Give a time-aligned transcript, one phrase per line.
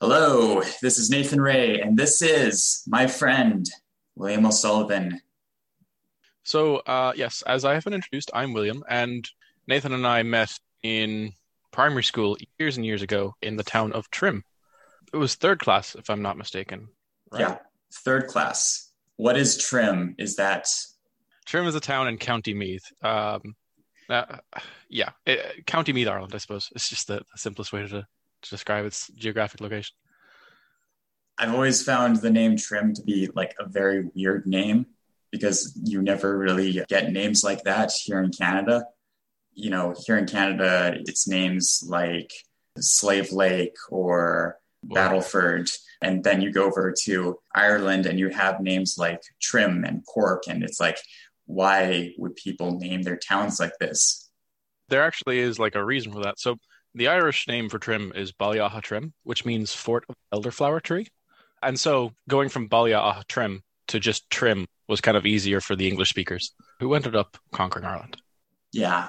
[0.00, 3.68] Hello, this is Nathan Ray, and this is my friend,
[4.14, 5.20] William O'Sullivan.
[6.44, 9.28] So, uh, yes, as I have been introduced, I'm William, and
[9.66, 11.32] Nathan and I met in
[11.72, 14.44] primary school years and years ago in the town of Trim.
[15.12, 16.90] It was third class, if I'm not mistaken.
[17.32, 17.40] Right?
[17.40, 17.56] Yeah,
[17.92, 18.92] third class.
[19.16, 20.14] What is Trim?
[20.16, 20.68] Is that
[21.44, 22.84] Trim is a town in County Meath.
[23.02, 23.56] Um,
[24.08, 24.36] uh,
[24.88, 26.36] yeah, it, County Meath, Ireland.
[26.36, 28.06] I suppose it's just the, the simplest way to,
[28.42, 29.94] to describe its geographic location.
[31.38, 34.86] I've always found the name Trim to be like a very weird name
[35.30, 38.86] because you never really get names like that here in Canada.
[39.54, 42.32] You know, here in Canada, it's names like
[42.78, 45.70] Slave Lake or Battleford.
[46.00, 50.44] And then you go over to Ireland and you have names like Trim and Cork.
[50.48, 50.98] And it's like,
[51.46, 54.30] why would people name their towns like this?
[54.88, 56.38] There actually is like a reason for that.
[56.38, 56.56] So
[56.94, 61.08] the Irish name for Trim is Balliagha Trim, which means Fort of Elderflower Tree.
[61.62, 65.88] And so going from Balliagha Trim to just Trim was kind of easier for the
[65.88, 68.16] English speakers who ended up conquering Ireland.
[68.72, 69.08] Yeah.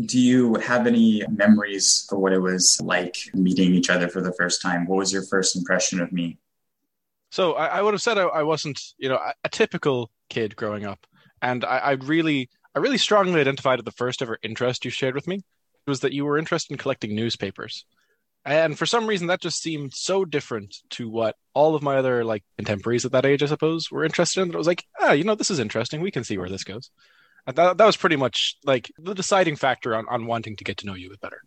[0.00, 4.32] Do you have any memories of what it was like meeting each other for the
[4.34, 4.86] first time?
[4.86, 6.38] What was your first impression of me?
[7.30, 10.56] So I, I would have said I, I, wasn't, you know, a, a typical kid
[10.56, 11.06] growing up
[11.42, 15.14] and I, I really I really strongly identified at the first ever interest you shared
[15.14, 15.42] with me
[15.88, 17.84] was that you were interested in collecting newspapers.
[18.44, 22.24] And for some reason that just seemed so different to what all of my other
[22.24, 24.48] like contemporaries at that age, I suppose, were interested in.
[24.48, 26.00] That it was like, ah, you know, this is interesting.
[26.00, 26.90] We can see where this goes.
[27.46, 30.78] And that, that was pretty much like the deciding factor on, on wanting to get
[30.78, 31.42] to know you a bit better.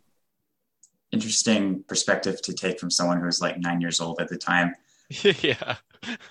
[1.12, 4.75] Interesting perspective to take from someone who was like nine years old at the time.
[5.09, 5.75] yeah.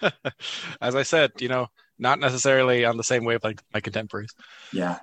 [0.80, 4.34] As I said, you know, not necessarily on the same wavelength like my contemporaries.
[4.72, 4.98] Yeah.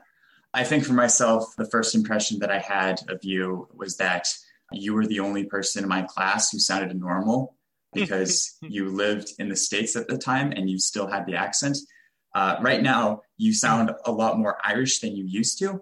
[0.53, 4.27] I think for myself, the first impression that I had of you was that
[4.71, 7.55] you were the only person in my class who sounded normal
[7.93, 11.77] because you lived in the States at the time and you still had the accent.
[12.35, 15.81] Uh, right now, you sound a lot more Irish than you used to,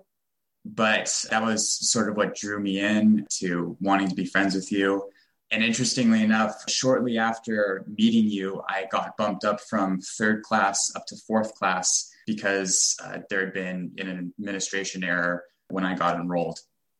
[0.63, 4.71] but that was sort of what drew me in to wanting to be friends with
[4.71, 5.09] you.
[5.51, 11.05] And interestingly enough, shortly after meeting you, I got bumped up from third class up
[11.07, 16.59] to fourth class because uh, there had been an administration error when I got enrolled.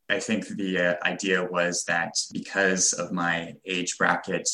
[0.10, 4.48] I think the uh, idea was that because of my age bracket,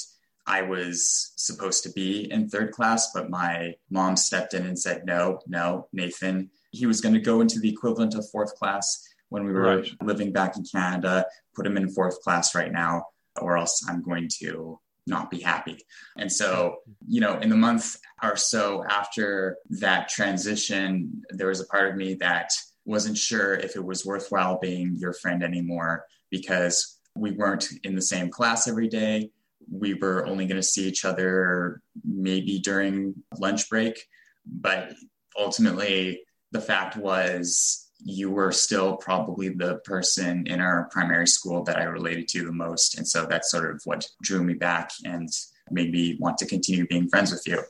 [0.48, 5.06] I was supposed to be in third class, but my mom stepped in and said,
[5.06, 6.50] no, no, Nathan.
[6.72, 9.92] He was going to go into the equivalent of fourth class when we were right.
[10.02, 13.04] living back in Canada, put him in fourth class right now
[13.40, 15.79] or else I'm going to not be happy.
[16.17, 21.66] And so, you know, in the month or so after that transition, there was a
[21.66, 22.51] part of me that
[22.85, 28.01] wasn't sure if it was worthwhile being your friend anymore because we weren't in the
[28.01, 29.31] same class every day.
[29.72, 34.07] We were only going to see each other maybe during lunch break.
[34.45, 34.94] But
[35.38, 41.78] ultimately, the fact was you were still probably the person in our primary school that
[41.78, 42.97] I related to the most.
[42.97, 45.29] And so that's sort of what drew me back and
[45.69, 47.62] made me want to continue being friends with you.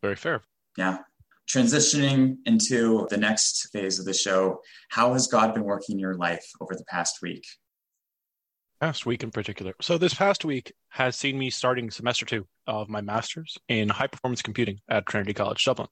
[0.00, 0.42] Very fair.
[0.76, 0.98] Yeah.
[1.48, 6.14] Transitioning into the next phase of the show, how has God been working in your
[6.14, 7.44] life over the past week?
[8.80, 9.74] Past week in particular.
[9.80, 14.08] So, this past week has seen me starting semester two of my master's in high
[14.08, 15.88] performance computing at Trinity College Dublin.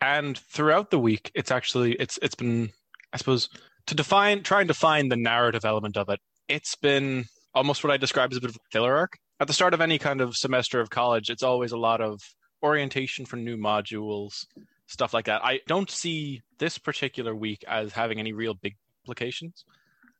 [0.00, 2.70] And throughout the week, it's actually it's it's been
[3.12, 3.48] I suppose
[3.86, 7.24] to define, try and define the narrative element of it, it's been
[7.54, 9.18] almost what I describe as a bit of a filler arc.
[9.40, 12.20] At the start of any kind of semester of college, it's always a lot of
[12.62, 14.46] orientation for new modules,
[14.86, 15.44] stuff like that.
[15.44, 19.64] I don't see this particular week as having any real big implications.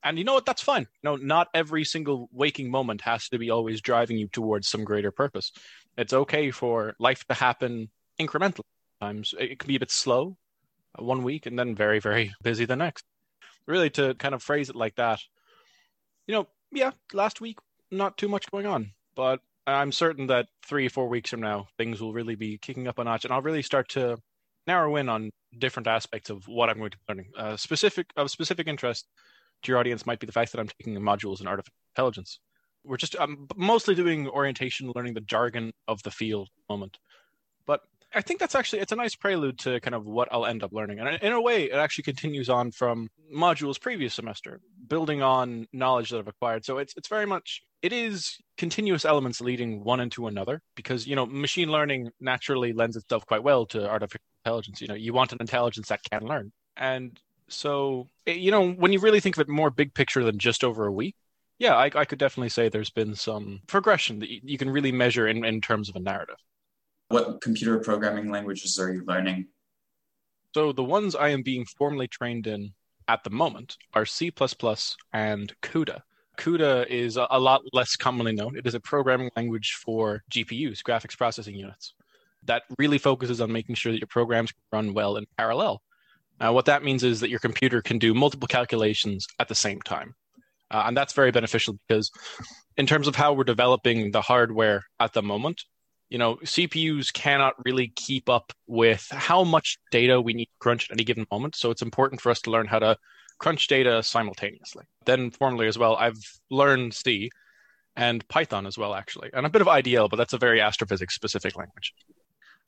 [0.04, 0.46] And you know what?
[0.46, 0.86] That's fine.
[1.02, 5.10] No, not every single waking moment has to be always driving you towards some greater
[5.10, 5.50] purpose.
[5.96, 8.60] It's okay for life to happen incrementally.
[9.00, 10.36] Times it can be a bit slow,
[10.98, 13.04] one week and then very, very busy the next.
[13.66, 15.20] Really, to kind of phrase it like that,
[16.26, 17.58] you know, yeah, last week,
[17.90, 22.00] not too much going on, but I'm certain that three, four weeks from now, things
[22.00, 24.18] will really be kicking up a notch and I'll really start to
[24.66, 27.30] narrow in on different aspects of what I'm going to be learning.
[27.36, 29.08] Uh, specific of specific interest
[29.62, 32.38] to your audience might be the fact that I'm taking modules in artificial intelligence.
[32.84, 36.98] We're just I'm mostly doing orientation, learning the jargon of the field moment.
[38.14, 40.72] I think that's actually it's a nice prelude to kind of what I'll end up
[40.72, 45.66] learning, and in a way, it actually continues on from modules previous semester, building on
[45.72, 46.64] knowledge that I've acquired.
[46.64, 51.16] So it's it's very much it is continuous elements leading one into another because you
[51.16, 54.80] know machine learning naturally lends itself quite well to artificial intelligence.
[54.80, 57.18] You know, you want an intelligence that can learn, and
[57.48, 60.86] so you know when you really think of it more big picture than just over
[60.86, 61.16] a week,
[61.58, 64.92] yeah, I, I could definitely say there's been some progression that you, you can really
[64.92, 66.36] measure in, in terms of a narrative.
[67.08, 69.46] What computer programming languages are you learning?
[70.54, 72.72] So the ones I am being formally trained in
[73.08, 74.32] at the moment are C++
[75.12, 76.00] and CUDA.
[76.38, 78.56] CUDA is a, lot less commonly known.
[78.56, 81.94] It is a programming language for GPUs, graphics processing units,
[82.44, 85.82] that really focuses on making sure that your programs run well in parallel.
[86.40, 89.80] Now, what that means is that your computer can do multiple calculations at the same
[89.80, 90.14] time.
[90.70, 92.10] Uh, and that's very beneficial because,
[92.76, 95.64] in terms of how we're developing the hardware at the moment,
[96.08, 100.90] you know, CPUs cannot really keep up with how much data we need to crunch
[100.90, 101.56] at any given moment.
[101.56, 102.96] So it's important for us to learn how to
[103.38, 104.84] crunch data simultaneously.
[105.04, 106.20] Then, formally as well, I've
[106.50, 107.30] learned C
[107.96, 111.14] and Python as well, actually, and a bit of IDL, but that's a very astrophysics
[111.14, 111.94] specific language.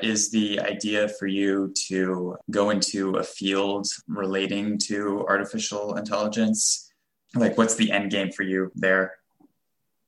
[0.01, 6.89] Is the idea for you to go into a field relating to artificial intelligence?
[7.35, 9.13] like what's the end game for you there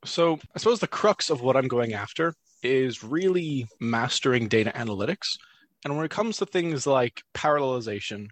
[0.04, 5.36] so i suppose the crux of what i'm going after is really mastering data analytics
[5.84, 8.28] and when it comes to things like parallelization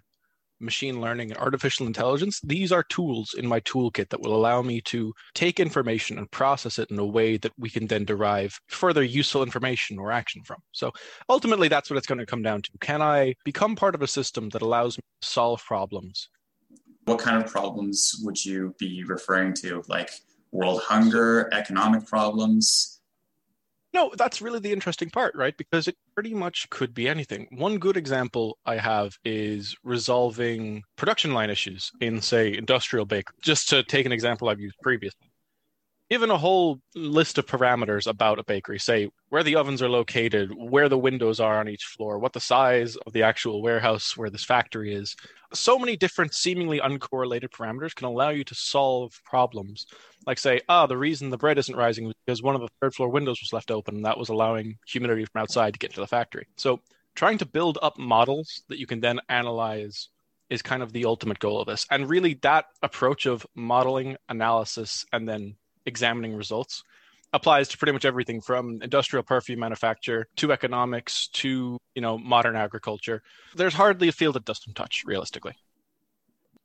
[0.61, 4.81] machine learning and artificial intelligence these are tools in my toolkit that will allow me
[4.81, 9.01] to take information and process it in a way that we can then derive further
[9.03, 10.91] useful information or action from so
[11.29, 14.07] ultimately that's what it's going to come down to can i become part of a
[14.07, 16.29] system that allows me to solve problems
[17.09, 19.83] what kind of problems would you be referring to?
[19.87, 20.11] Like
[20.51, 22.98] world hunger, economic problems?
[23.93, 25.55] No, that's really the interesting part, right?
[25.57, 27.47] Because it pretty much could be anything.
[27.51, 33.35] One good example I have is resolving production line issues in, say, industrial bakery.
[33.41, 35.28] Just to take an example I've used previously
[36.09, 40.51] given a whole list of parameters about a bakery, say where the ovens are located,
[40.55, 44.31] where the windows are on each floor, what the size of the actual warehouse where
[44.31, 45.15] this factory is,
[45.53, 49.85] so many different seemingly uncorrelated parameters can allow you to solve problems.
[50.25, 52.95] Like say, ah, the reason the bread isn't rising is because one of the third
[52.95, 56.01] floor windows was left open and that was allowing humidity from outside to get to
[56.01, 56.47] the factory.
[56.57, 56.79] So
[57.15, 60.09] trying to build up models that you can then analyze
[60.49, 61.85] is kind of the ultimate goal of this.
[61.91, 65.55] And really that approach of modeling, analysis, and then
[65.89, 66.83] examining results
[67.33, 72.55] applies to pretty much everything from industrial perfume manufacture to economics to you know modern
[72.55, 73.21] agriculture.
[73.55, 75.55] There's hardly a field that doesn't touch realistically.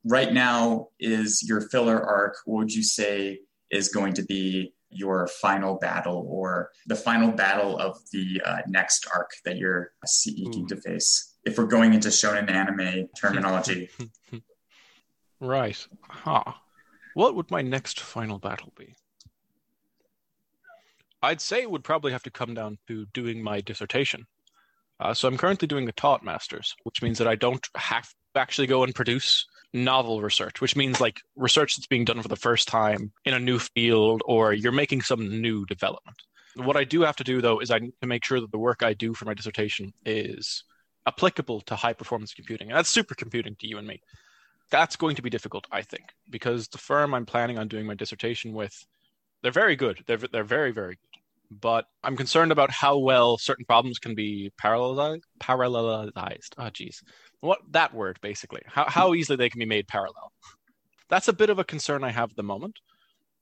[0.05, 3.39] Right now is your filler arc what would you say
[3.71, 9.07] is going to be your final battle or the final battle of the uh, next
[9.13, 11.33] arc that you're seeking to face?
[11.43, 13.89] If we're going into shonen anime terminology.
[15.41, 15.85] Right.
[16.07, 16.53] Huh.
[17.13, 18.95] What would my next final battle be
[21.25, 24.27] I'd say it would probably have to come down to doing my dissertation.
[24.99, 28.39] Uh, so I'm currently doing a taught master's, which means that I don't have to
[28.39, 32.35] actually go and produce novel research, which means like research that's being done for the
[32.35, 36.15] first time in a new field or you're making some new development.
[36.57, 38.59] What I do have to do though is I need to make sure that the
[38.59, 40.63] work I do for my dissertation is
[41.07, 42.69] applicable to high performance computing.
[42.69, 43.99] And that's supercomputing to you and me.
[44.69, 47.95] That's going to be difficult, I think, because the firm I'm planning on doing my
[47.95, 48.85] dissertation with,
[49.41, 50.03] they're very good.
[50.07, 51.14] They're they're very very good
[51.51, 55.21] but I'm concerned about how well certain problems can be parallelized.
[55.39, 56.53] Parallelized.
[56.57, 57.03] Ah, oh, geez,
[57.41, 58.61] what that word basically?
[58.65, 60.31] How how easily they can be made parallel?
[61.09, 62.79] That's a bit of a concern I have at the moment,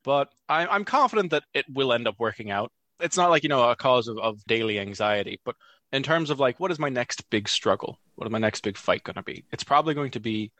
[0.03, 2.71] but I, I'm confident that it will end up working out.
[2.99, 5.55] It's not like you know a cause of, of daily anxiety, but
[5.91, 7.99] in terms of like what is my next big struggle?
[8.15, 9.45] What is my next big fight going to be?
[9.51, 10.51] It's probably going to be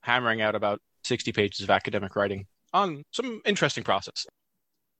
[0.00, 4.26] hammering out about 60 pages of academic writing on some interesting process.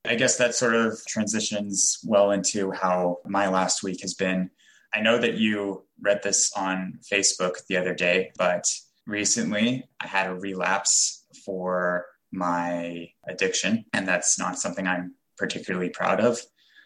[0.06, 4.50] I guess that sort of transitions well into how my last week has been.
[4.92, 8.66] I know that you read this on Facebook the other day, but
[9.06, 16.20] recently I had a relapse for my addiction, and that's not something I'm particularly proud
[16.20, 16.38] of.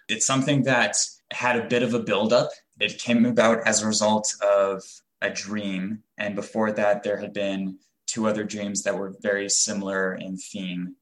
[0.08, 0.96] It's something that
[1.32, 2.50] had a bit of a buildup.
[2.78, 4.82] It came about as a result of
[5.20, 10.14] a dream, and before that, there had been two other dreams that were very similar
[10.14, 10.94] in theme.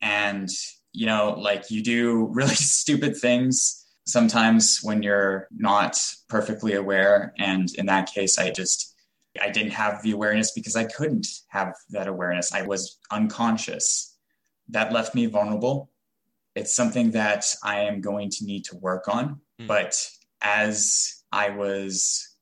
[0.00, 0.48] And
[0.92, 5.96] you know, like you do really stupid things sometimes when you're not
[6.28, 7.32] perfectly aware.
[7.38, 8.94] And in that case, I just,
[9.40, 12.52] I didn't have the awareness because I couldn't have that awareness.
[12.52, 14.16] I was unconscious.
[14.68, 15.90] That left me vulnerable.
[16.54, 19.40] It's something that I am going to need to work on.
[19.60, 19.68] Mm.
[19.68, 19.94] But
[20.42, 22.34] as I was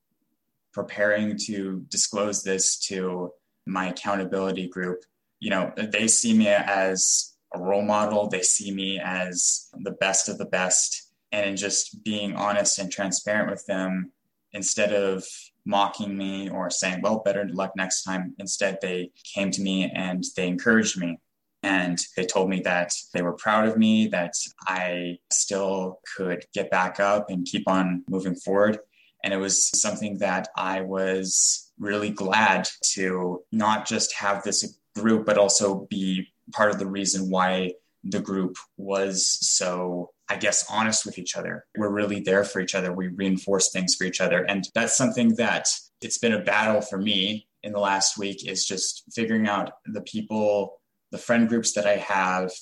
[0.72, 3.32] preparing to disclose this to
[3.66, 5.04] my accountability group,
[5.40, 8.28] you know, they see me as a role model.
[8.28, 11.10] They see me as the best of the best.
[11.32, 14.12] And in just being honest and transparent with them,
[14.52, 15.24] instead of
[15.66, 20.24] mocking me or saying, well, better luck next time, instead they came to me and
[20.36, 21.18] they encouraged me.
[21.62, 24.32] And they told me that they were proud of me, that
[24.66, 28.78] I still could get back up and keep on moving forward.
[29.24, 35.26] And it was something that I was really glad to not just have this group,
[35.26, 37.74] but also be part of the reason why
[38.04, 41.66] the group was so, I guess, honest with each other.
[41.76, 42.92] We're really there for each other.
[42.92, 44.44] We reinforce things for each other.
[44.44, 45.68] And that's something that
[46.00, 50.00] it's been a battle for me in the last week is just figuring out the
[50.02, 52.52] people, the friend groups that I have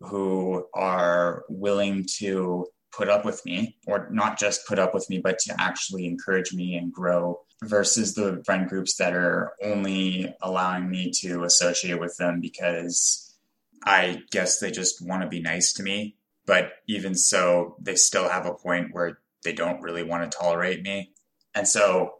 [0.00, 5.18] who are willing to put up with me, or not just put up with me,
[5.18, 10.90] but to actually encourage me and grow, versus the friend groups that are only allowing
[10.90, 13.29] me to associate with them because
[13.84, 16.16] I guess they just want to be nice to me.
[16.46, 20.82] But even so, they still have a point where they don't really want to tolerate
[20.82, 21.12] me.
[21.54, 22.14] And so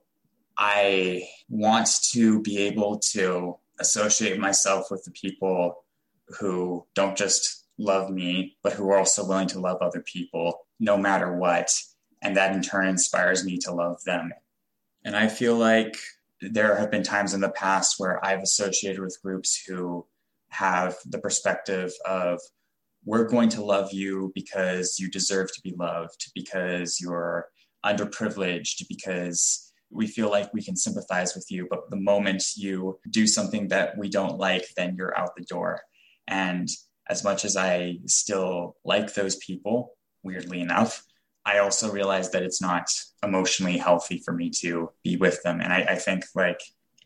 [0.57, 5.85] I want to be able to associate myself with the people
[6.38, 10.97] who don't just love me, but who are also willing to love other people no
[10.97, 11.71] matter what.
[12.23, 14.33] And that in turn inspires me to love them.
[15.05, 15.97] And I feel like
[16.40, 20.07] there have been times in the past where I've associated with groups who
[20.50, 22.40] have the perspective of,
[23.04, 27.49] we're going to love you because you deserve to be loved, because you're
[27.85, 31.66] underprivileged, because we feel like we can sympathize with you.
[31.71, 35.80] But the moment you do something that we don't like, then you're out the door.
[36.28, 36.69] And
[37.09, 41.02] as much as I still like those people, weirdly enough,
[41.45, 42.90] I also realize that it's not
[43.25, 45.61] emotionally healthy for me to be with them.
[45.61, 46.61] And I, I think like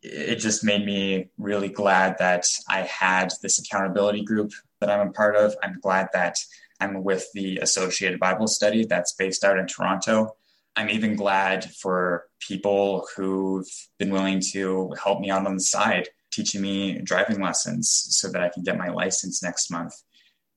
[0.05, 5.13] it just made me really glad that I had this accountability group that I'm a
[5.13, 5.57] part of.
[5.63, 6.39] I'm glad that
[6.79, 10.37] I'm with the Associated Bible Study that's based out in Toronto.
[10.77, 13.69] I'm even glad for people who've
[13.99, 18.43] been willing to help me out on the side, teaching me driving lessons so that
[18.43, 19.95] I can get my license next month.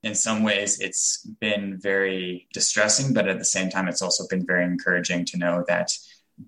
[0.03, 4.45] In some ways, it's been very distressing, but at the same time, it's also been
[4.45, 5.91] very encouraging to know that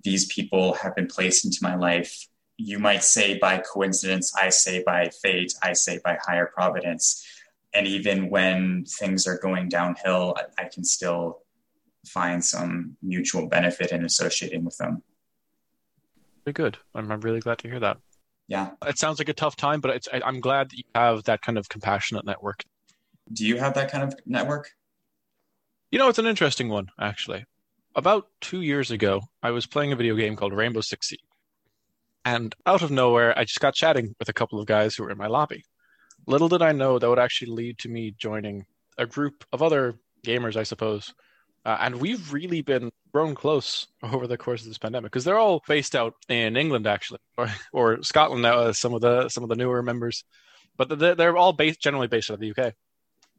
[0.04, 2.28] these people have been placed into my life.
[2.62, 7.26] You might say by coincidence, I say by fate, I say by higher providence.
[7.74, 11.40] And even when things are going downhill, I, I can still
[12.06, 15.04] find some mutual benefit in associating with them.
[16.44, 16.78] Very good.
[16.94, 17.98] I'm, I'm really glad to hear that.
[18.50, 18.72] Yeah.
[18.86, 21.42] It sounds like a tough time, but it's, I, I'm glad that you have that
[21.42, 22.66] kind of compassionate network.
[23.32, 24.72] Do you have that kind of network?
[25.92, 27.46] You know, it's an interesting one, actually.
[27.96, 31.20] About two years ago, I was playing a video game called Rainbow Six Siege.
[32.26, 35.12] And out of nowhere, I just got chatting with a couple of guys who were
[35.12, 35.64] in my lobby.
[36.28, 38.66] Little did I know that would actually lead to me joining
[38.98, 41.14] a group of other gamers, I suppose,
[41.66, 45.38] uh, and we've really been grown close over the course of this pandemic because they're
[45.38, 48.60] all based out in England, actually, or, or Scotland now.
[48.60, 50.24] Uh, some of the some of the newer members,
[50.78, 52.74] but they're, they're all based generally based out of the UK.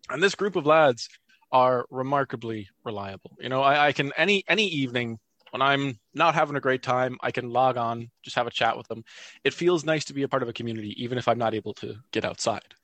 [0.09, 1.09] And this group of lads
[1.53, 3.33] are remarkably reliable.
[3.41, 5.19] You know, I, I can any any evening
[5.53, 8.77] when I'm not having a great time, I can log on, just have a chat
[8.77, 9.05] with them.
[9.45, 11.75] It feels nice to be a part of a community, even if I'm not able
[11.75, 12.75] to get outside.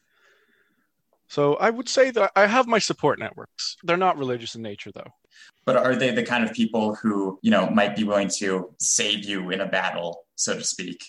[1.29, 3.77] So I would say that I have my support networks.
[3.83, 5.11] They're not religious in nature, though.
[5.65, 9.25] But are they the kind of people who, you know, might be willing to save
[9.25, 11.05] you in a battle, so to speak?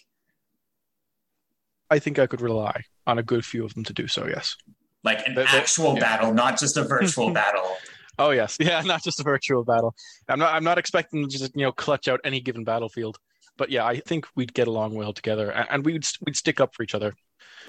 [1.89, 4.55] I think I could rely on a good few of them to do so, yes.
[5.03, 5.99] Like an actual yeah.
[5.99, 7.77] battle, not just a virtual battle.
[8.19, 9.95] Oh yes, yeah, not just a virtual battle.
[10.27, 10.53] I'm not.
[10.53, 13.17] I'm not expecting to just you know clutch out any given battlefield,
[13.57, 16.83] but yeah, I think we'd get along well together, and we'd we'd stick up for
[16.83, 17.15] each other.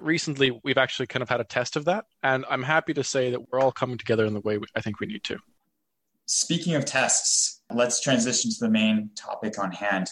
[0.00, 3.30] Recently, we've actually kind of had a test of that, and I'm happy to say
[3.30, 5.38] that we're all coming together in the way I think we need to.
[6.26, 10.10] Speaking of tests, let's transition to the main topic on hand.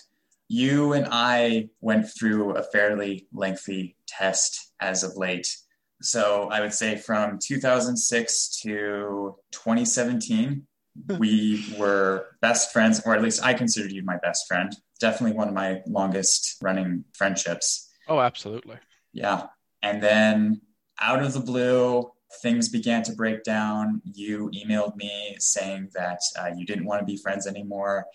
[0.49, 5.57] You and I went through a fairly lengthy test as of late.
[6.03, 10.67] So I would say from 2006 to 2017,
[11.09, 11.19] hmm.
[11.19, 14.75] we were best friends, or at least I considered you my best friend.
[15.01, 17.91] Definitely one of my longest running friendships.
[18.09, 18.77] Oh, absolutely.
[19.13, 19.47] Yeah.
[19.83, 20.61] And then
[21.01, 22.11] out of the blue,
[22.43, 24.03] things began to break down.
[24.05, 28.07] You emailed me saying that uh, you didn't want to be friends anymore.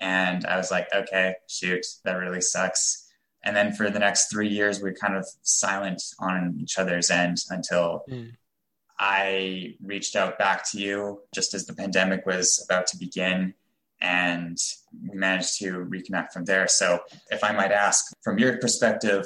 [0.00, 3.01] And I was like, okay, shoot, that really sucks.
[3.44, 7.10] And then for the next three years, we are kind of silent on each other's
[7.10, 8.32] end until mm.
[8.98, 13.54] I reached out back to you just as the pandemic was about to begin.
[14.00, 14.58] And
[15.08, 16.68] we managed to reconnect from there.
[16.68, 19.24] So, if I might ask, from your perspective,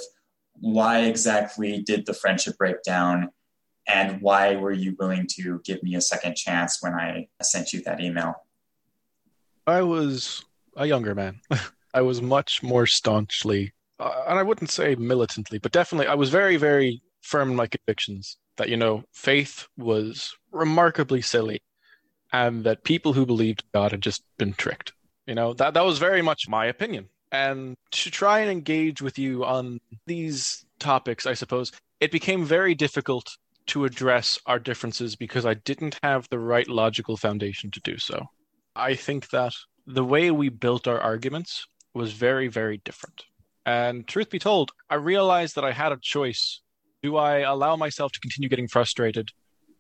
[0.61, 3.31] why exactly did the friendship break down?
[3.89, 7.83] And why were you willing to give me a second chance when I sent you
[7.83, 8.35] that email?
[9.67, 10.45] I was
[10.77, 11.41] a younger man.
[11.95, 16.31] I was much more staunchly, Uh, and I wouldn't say militantly, but definitely I was
[16.31, 21.63] very, very firm in my convictions that, you know, faith was remarkably silly
[22.33, 24.93] and that people who believed God had just been tricked.
[25.27, 27.09] You know, that, that was very much my opinion.
[27.33, 32.75] And to try and engage with you on these topics, I suppose, it became very
[32.75, 33.37] difficult
[33.67, 38.27] to address our differences because I didn't have the right logical foundation to do so.
[38.77, 39.55] I think that
[39.87, 43.25] the way we built our arguments was very, very different.
[43.67, 46.63] And truth be told, I realized that I had a choice.
[47.03, 49.31] Do I allow myself to continue getting frustrated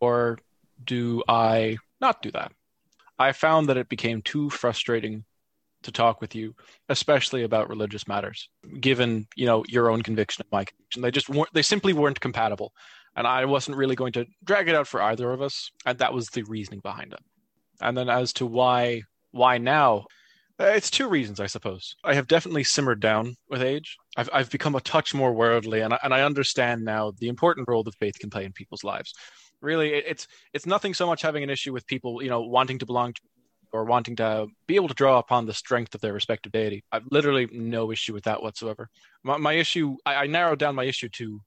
[0.00, 0.38] or
[0.85, 2.52] do I not do that?
[3.19, 5.25] I found that it became too frustrating
[5.85, 6.55] to talk with you,
[6.88, 8.49] especially about religious matters,
[8.81, 11.02] given, you know, your own conviction and my conviction.
[11.02, 12.73] They just weren't they simply weren't compatible.
[13.14, 15.71] And I wasn't really going to drag it out for either of us.
[15.87, 17.21] And that was the reasoning behind it.
[17.81, 20.07] And then as to why why now,
[20.59, 21.97] Uh, it's two reasons, I suppose.
[22.03, 23.97] I have definitely simmered down with age.
[24.17, 27.69] I've, I've become a touch more worldly, and I, and I understand now the important
[27.69, 29.13] role that faith can play in people's lives.
[29.61, 32.87] Really, it's it's nothing so much having an issue with people, you know, wanting to
[32.87, 33.21] belong to
[33.73, 36.85] or wanting to be able to draw upon the strength of their respective deity.
[36.93, 38.89] I've literally no issue with that whatsoever.
[39.25, 41.41] My, my issue, I, I narrowed down my issue to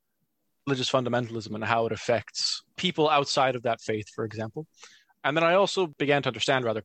[0.67, 4.67] religious fundamentalism and how it affects people outside of that faith, for example.
[5.23, 6.83] And then I also began to understand, rather,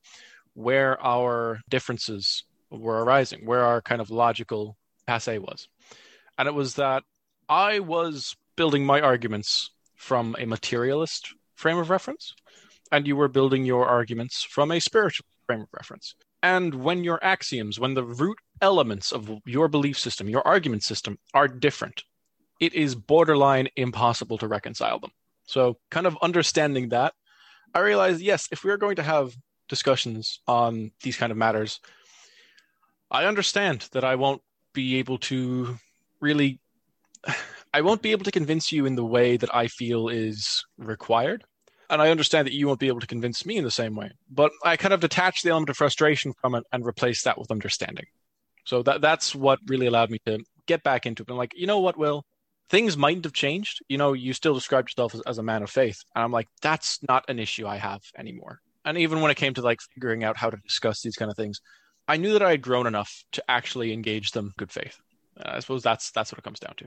[0.54, 5.68] where our differences were arising, where our kind of logical passe was.
[6.38, 7.02] And it was that
[7.48, 12.34] I was building my arguments from a materialist frame of reference,
[12.90, 16.14] and you were building your arguments from a spiritual frame of reference.
[16.42, 21.18] And when your axioms, when the root elements of your belief system, your argument system
[21.32, 22.04] are different,
[22.60, 25.10] it is borderline impossible to reconcile them.
[25.46, 27.14] So, kind of understanding that,
[27.74, 29.34] I realized yes, if we are going to have
[29.74, 31.80] discussions on these kind of matters,
[33.10, 34.40] I understand that I won't
[34.72, 35.76] be able to
[36.20, 36.60] really
[37.74, 41.42] I won't be able to convince you in the way that I feel is required.
[41.90, 44.12] And I understand that you won't be able to convince me in the same way.
[44.30, 47.50] But I kind of detach the element of frustration from it and replace that with
[47.50, 48.06] understanding.
[48.64, 51.28] So that that's what really allowed me to get back into it.
[51.28, 52.24] And like, you know what, Will?
[52.70, 53.80] Things mightn't have changed.
[53.88, 55.98] You know, you still describe yourself as, as a man of faith.
[56.14, 59.54] And I'm like, that's not an issue I have anymore and even when it came
[59.54, 61.60] to like figuring out how to discuss these kind of things
[62.08, 65.00] i knew that i had grown enough to actually engage them good faith.
[65.38, 66.86] Uh, i suppose that's that's what it comes down to.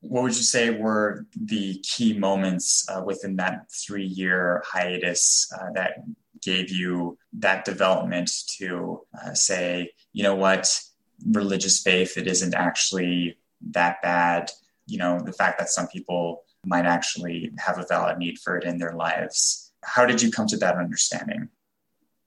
[0.00, 5.72] What would you say were the key moments uh, within that three year hiatus uh,
[5.74, 5.94] that
[6.42, 10.80] gave you that development to uh, say you know what?
[11.26, 13.38] Religious faith it isn't actually
[13.70, 14.50] that bad.
[14.86, 18.64] You know the fact that some people might actually have a valid need for it
[18.64, 21.48] in their lives how did you come to that understanding?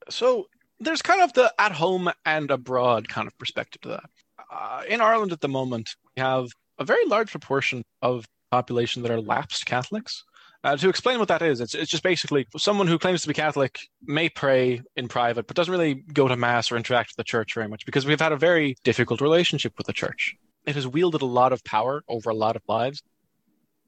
[0.09, 0.47] So
[0.79, 4.09] there's kind of the at home and abroad kind of perspective to that.
[4.51, 6.47] Uh, in Ireland at the moment, we have
[6.79, 10.23] a very large proportion of population that are lapsed Catholics.
[10.63, 13.33] Uh, to explain what that is, it's, it's just basically someone who claims to be
[13.33, 17.23] Catholic may pray in private, but doesn't really go to Mass or interact with the
[17.23, 20.35] church very much because we've had a very difficult relationship with the church.
[20.65, 23.01] It has wielded a lot of power over a lot of lives,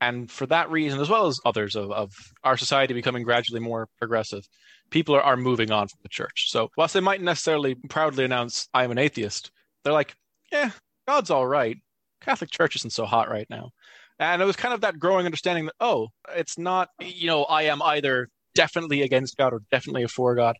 [0.01, 2.12] and for that reason, as well as others of, of
[2.43, 4.47] our society becoming gradually more progressive,
[4.89, 6.49] people are, are moving on from the church.
[6.49, 9.51] So whilst they might necessarily proudly announce, I'm an atheist,
[9.83, 10.15] they're like,
[10.51, 10.71] yeah,
[11.07, 11.77] God's all right.
[12.21, 13.71] Catholic Church isn't so hot right now.
[14.19, 17.63] And it was kind of that growing understanding that, oh, it's not, you know, I
[17.63, 20.57] am either definitely against God or definitely for God.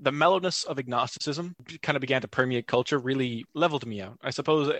[0.00, 4.18] The mellowness of agnosticism kind of began to permeate culture, really leveled me out.
[4.22, 4.72] I suppose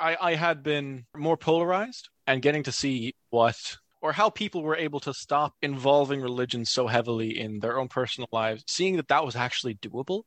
[0.00, 3.56] I, I had been more polarized and getting to see what
[4.04, 8.28] or how people were able to stop involving religion so heavily in their own personal
[8.32, 10.24] lives, seeing that that was actually doable,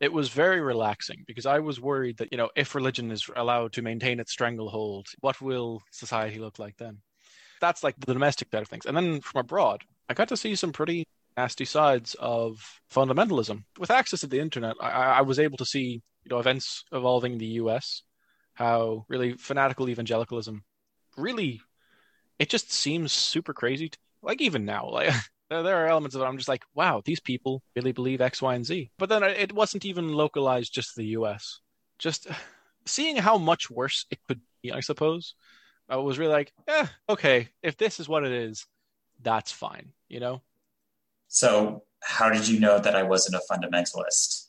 [0.00, 3.72] it was very relaxing because I was worried that, you know, if religion is allowed
[3.74, 6.98] to maintain its stranglehold, what will society look like then?
[7.60, 8.86] That's like the domestic side of things.
[8.86, 13.62] And then from abroad, I got to see some pretty nasty sides of fundamentalism.
[13.78, 17.34] With access to the internet, I, I was able to see, you know, events evolving
[17.34, 18.02] in the US,
[18.54, 20.64] how really fanatical evangelicalism
[21.20, 21.60] really
[22.38, 25.12] it just seems super crazy to, like even now like
[25.50, 28.54] there, are elements of it i'm just like wow these people really believe x y
[28.54, 28.90] and z.
[28.98, 31.60] But then it wasn't even localized just to the us
[31.98, 32.26] just
[32.86, 35.34] seeing how much worse it could be i suppose
[35.88, 38.66] i was really like yeah okay if this is what it is
[39.22, 40.42] that's fine you know?
[41.28, 44.46] So how did you know that i wasn't a fundamentalist?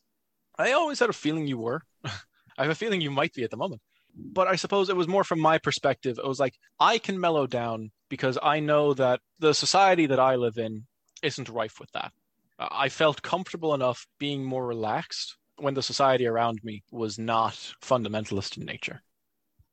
[0.58, 1.82] I always had a feeling you were.
[2.06, 3.82] I have a feeling you might be at the moment
[4.16, 6.18] but I suppose it was more from my perspective.
[6.18, 10.36] It was like I can mellow down because I know that the society that I
[10.36, 10.86] live in
[11.24, 12.12] isn't rife with that.
[12.60, 18.58] I felt comfortable enough being more relaxed when the society around me was not fundamentalist
[18.58, 19.02] in nature.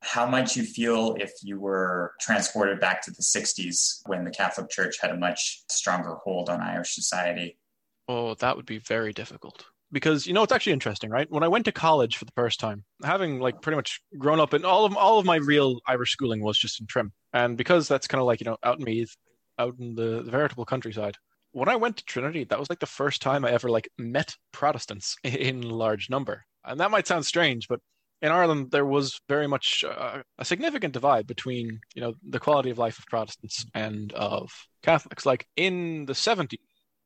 [0.01, 4.70] How might you feel if you were transported back to the 60s when the Catholic
[4.70, 7.59] Church had a much stronger hold on Irish society?
[8.07, 9.66] Oh, that would be very difficult.
[9.90, 11.31] Because you know it's actually interesting, right?
[11.31, 14.53] When I went to college for the first time, having like pretty much grown up
[14.53, 17.88] in all of all of my real Irish schooling was just in Trim, and because
[17.88, 19.16] that's kind of like you know out in Meath,
[19.59, 21.16] out in the, the veritable countryside.
[21.53, 24.37] When I went to Trinity, that was like the first time I ever like met
[24.53, 27.81] Protestants in large number, and that might sound strange, but
[28.20, 32.70] in Ireland, there was very much uh, a significant divide between, you know, the quality
[32.70, 34.51] of life of Protestants and of
[34.83, 35.24] Catholics.
[35.24, 36.59] Like in the 70s,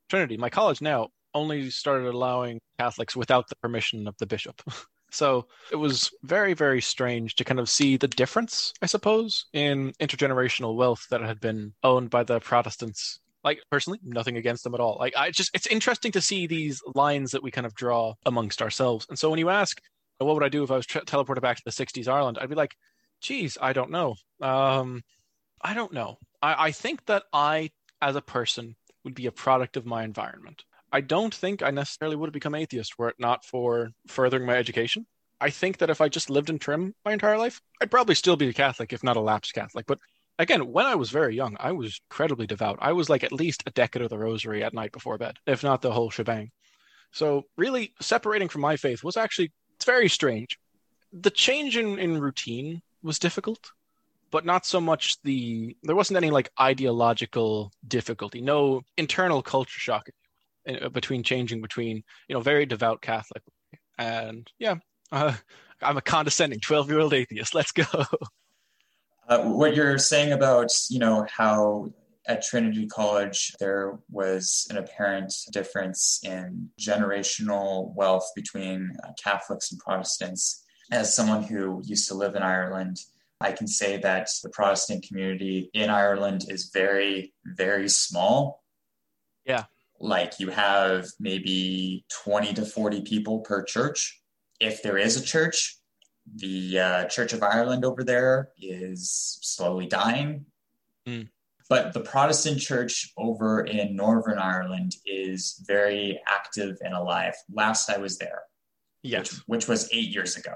[0.08, 4.62] Trinity, my college now only started allowing Catholics without the permission of the bishop.
[5.10, 9.92] so it was very, very strange to kind of see the difference, I suppose, in
[10.00, 14.78] intergenerational wealth that had been owned by the Protestants like personally nothing against them at
[14.78, 18.14] all like i just it's interesting to see these lines that we kind of draw
[18.24, 19.80] amongst ourselves and so when you ask
[20.24, 22.38] what would I do if I was tra- teleported back to the 60s Ireland?
[22.40, 22.76] I'd be like,
[23.20, 24.14] geez, I don't know.
[24.40, 25.02] Um,
[25.60, 26.18] I don't know.
[26.40, 30.64] I, I think that I, as a person, would be a product of my environment.
[30.92, 34.56] I don't think I necessarily would have become atheist were it not for furthering my
[34.56, 35.06] education.
[35.40, 38.36] I think that if I just lived in Trim my entire life, I'd probably still
[38.36, 39.86] be a Catholic, if not a lapsed Catholic.
[39.86, 39.98] But
[40.38, 42.78] again, when I was very young, I was incredibly devout.
[42.80, 45.64] I was like at least a decade of the rosary at night before bed, if
[45.64, 46.50] not the whole shebang.
[47.10, 50.58] So, really, separating from my faith was actually it's very strange.
[51.12, 53.72] The change in, in routine was difficult,
[54.30, 60.08] but not so much the there wasn't any like ideological difficulty, no internal culture shock
[60.92, 63.42] between changing between you know very devout Catholic
[63.98, 64.76] and yeah,
[65.10, 65.34] uh,
[65.80, 67.54] I'm a condescending 12 year old atheist.
[67.54, 67.84] Let's go.
[69.28, 71.88] Uh, what you're saying about you know how
[72.26, 79.80] at Trinity College, there was an apparent difference in generational wealth between uh, Catholics and
[79.80, 80.64] Protestants.
[80.90, 82.98] As someone who used to live in Ireland,
[83.40, 88.62] I can say that the Protestant community in Ireland is very, very small.
[89.44, 89.64] Yeah.
[90.02, 94.20] Like you have maybe 20 to 40 people per church.
[94.60, 95.78] If there is a church,
[96.36, 100.46] the uh, Church of Ireland over there is slowly dying.
[101.06, 101.28] Mm.
[101.68, 107.34] But the Protestant church over in Northern Ireland is very active and alive.
[107.52, 108.42] Last I was there,
[109.02, 109.20] yes.
[109.20, 110.54] which, which was eight years ago.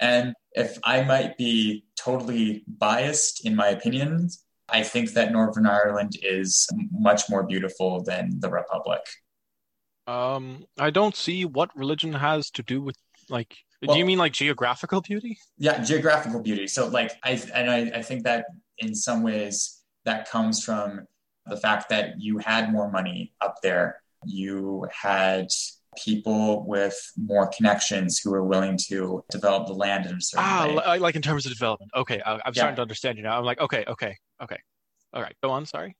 [0.00, 6.16] And if I might be totally biased in my opinions, I think that Northern Ireland
[6.22, 9.02] is much more beautiful than the Republic.
[10.06, 12.96] Um, I don't see what religion has to do with
[13.28, 13.54] like.
[13.82, 15.38] Well, do you mean like geographical beauty?
[15.58, 16.66] Yeah, geographical beauty.
[16.68, 18.46] So, like, I and I, I think that
[18.78, 21.06] in some ways that comes from
[21.46, 24.00] the fact that you had more money up there.
[24.24, 25.48] You had
[26.02, 30.92] people with more connections who were willing to develop the land in a certain ah,
[30.92, 30.98] way.
[30.98, 31.90] like in terms of development.
[31.94, 32.52] Okay, I, am yeah.
[32.52, 33.38] starting to understand you now.
[33.38, 34.58] I'm like, okay, okay, okay.
[35.14, 35.66] All right, go on.
[35.66, 35.94] Sorry.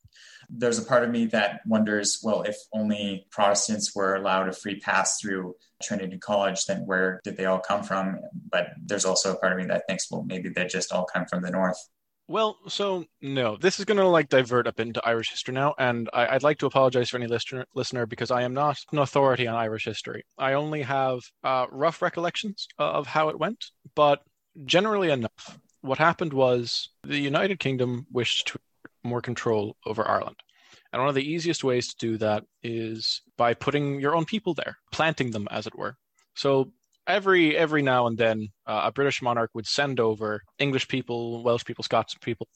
[0.49, 4.81] There's a part of me that wonders, well, if only Protestants were allowed a free
[4.81, 8.21] pass through Trinity College, then where did they all come from?
[8.51, 11.27] But there's also a part of me that thinks, well, maybe they just all come
[11.27, 11.77] from the north.
[12.29, 16.09] Well, so no, this is going to like divert up into Irish history now, and
[16.15, 19.47] I, would like to apologize for any listener listener because I am not an authority
[19.47, 20.25] on Irish history.
[20.39, 23.63] I only have uh, rough recollections of how it went,
[23.95, 24.23] but
[24.65, 28.59] generally enough, what happened was the United Kingdom wished to
[29.05, 30.37] more control over Ireland.
[30.93, 34.55] And one of the easiest ways to do that is by putting your own people
[34.55, 35.97] there, planting them, as it were.
[36.35, 36.73] So
[37.07, 41.65] every every now and then uh, a British monarch would send over English people, Welsh
[41.65, 42.49] people, Scots people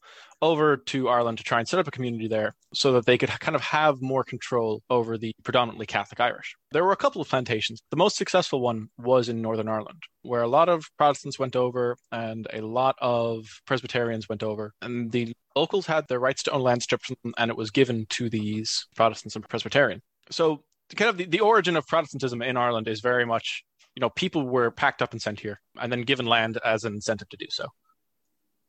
[0.42, 3.30] over to Ireland to try and set up a community there so that they could
[3.40, 6.54] kind of have more control over the predominantly Catholic Irish.
[6.72, 7.80] There were a couple of plantations.
[7.90, 11.96] The most successful one was in Northern Ireland, where a lot of Protestants went over
[12.12, 14.72] and a lot of Presbyterians went over.
[14.82, 17.70] And the locals had their rights to own land stripped from them, and it was
[17.70, 20.02] given to these Protestants and Presbyterian.
[20.30, 20.62] So
[20.94, 23.64] kind of the, the origin of Protestantism in Ireland is very much
[23.96, 26.94] you know, people were packed up and sent here and then given land as an
[26.94, 27.66] incentive to do so.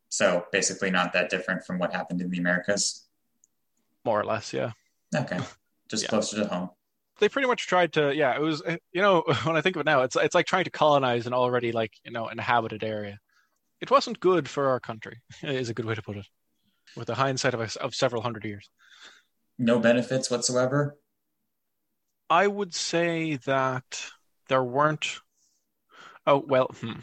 [0.10, 3.06] So basically, not that different from what happened in the Americas.
[4.06, 4.72] More or less, yeah.
[5.14, 5.38] Okay,
[5.90, 6.10] just yeah.
[6.10, 6.70] closer to home.
[7.20, 8.36] They pretty much tried to, yeah.
[8.36, 8.62] It was,
[8.94, 11.34] you know, when I think of it now, it's it's like trying to colonize an
[11.34, 13.20] already like you know inhabited area.
[13.82, 15.22] It wasn't good for our country.
[15.44, 16.26] Is a good way to put it,
[16.96, 18.70] with the hindsight of of several hundred years.
[19.60, 20.98] No benefits whatsoever.
[22.30, 24.10] I would say that
[24.50, 25.20] there weren't.
[26.26, 27.00] Oh well, hmm.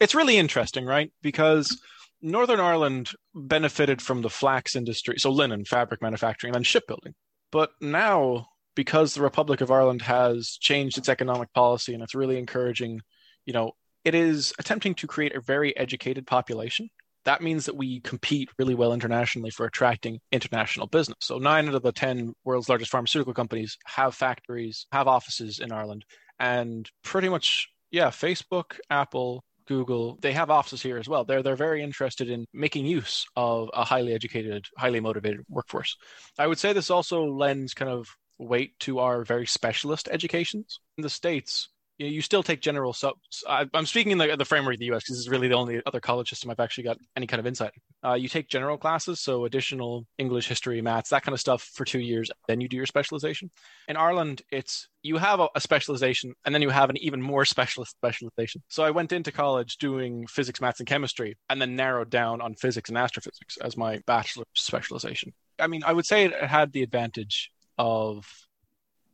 [0.00, 1.12] it's really interesting, right?
[1.22, 1.80] Because
[2.22, 7.14] Northern Ireland benefited from the flax industry, so linen, fabric manufacturing, and shipbuilding.
[7.52, 12.38] But now, because the Republic of Ireland has changed its economic policy and it's really
[12.38, 13.00] encouraging,
[13.44, 13.72] you know,
[14.04, 16.88] it is attempting to create a very educated population.
[17.24, 21.18] That means that we compete really well internationally for attracting international business.
[21.22, 25.72] So, nine out of the 10 world's largest pharmaceutical companies have factories, have offices in
[25.72, 26.04] Ireland.
[26.38, 31.24] And pretty much, yeah, Facebook, Apple, Google, they have offices here as well.
[31.24, 35.96] They're they're very interested in making use of a highly educated, highly motivated workforce.
[36.38, 40.80] I would say this also lends kind of weight to our very specialist educations.
[40.98, 43.44] In the States, you, still take general subs.
[43.48, 45.54] I, am speaking in the, the framework of the US because this is really the
[45.54, 47.72] only other college system I've actually got any kind of insight.
[48.04, 51.84] Uh, you take general classes, so additional English, history, maths, that kind of stuff for
[51.84, 53.50] two years, then you do your specialization.
[53.88, 57.44] In Ireland, it's you have a, a specialization and then you have an even more
[57.44, 58.62] specialist specialization.
[58.68, 62.54] So I went into college doing physics, maths, and chemistry, and then narrowed down on
[62.54, 65.32] physics and astrophysics as my bachelor specialization.
[65.58, 68.26] I mean, I would say it had the advantage of.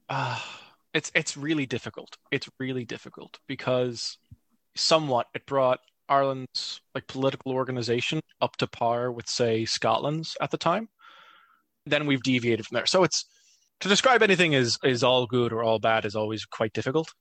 [0.09, 0.41] Uh,
[0.95, 2.17] it's it's really difficult.
[2.31, 4.19] It's really difficult because
[4.77, 10.59] somewhat it brought Ireland's like political organization up to par with say Scotland's at the
[10.59, 10.89] time.
[11.87, 12.87] Then we've deviated from there.
[12.87, 13.25] So it's
[13.81, 17.13] to describe anything as is all good or all bad is always quite difficult.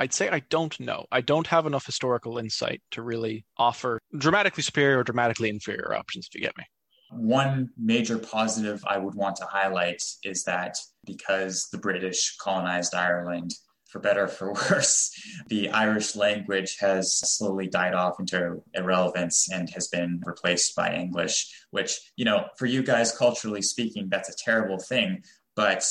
[0.00, 1.06] I'd say I don't know.
[1.10, 6.28] I don't have enough historical insight to really offer dramatically superior or dramatically inferior options,
[6.28, 6.64] if you get me.
[7.10, 13.52] One major positive I would want to highlight is that because the British colonized Ireland,
[13.88, 15.10] for better or for worse,
[15.48, 21.50] the Irish language has slowly died off into irrelevance and has been replaced by English,
[21.70, 25.22] which, you know, for you guys, culturally speaking, that's a terrible thing.
[25.56, 25.84] But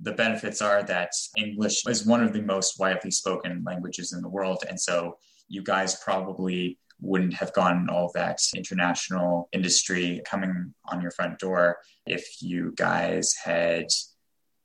[0.00, 4.28] the benefits are that English is one of the most widely spoken languages in the
[4.28, 4.62] world.
[4.68, 11.10] And so you guys probably wouldn't have gotten all that international industry coming on your
[11.10, 13.86] front door if you guys had,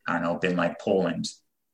[0.08, 1.28] I don't know, been like Poland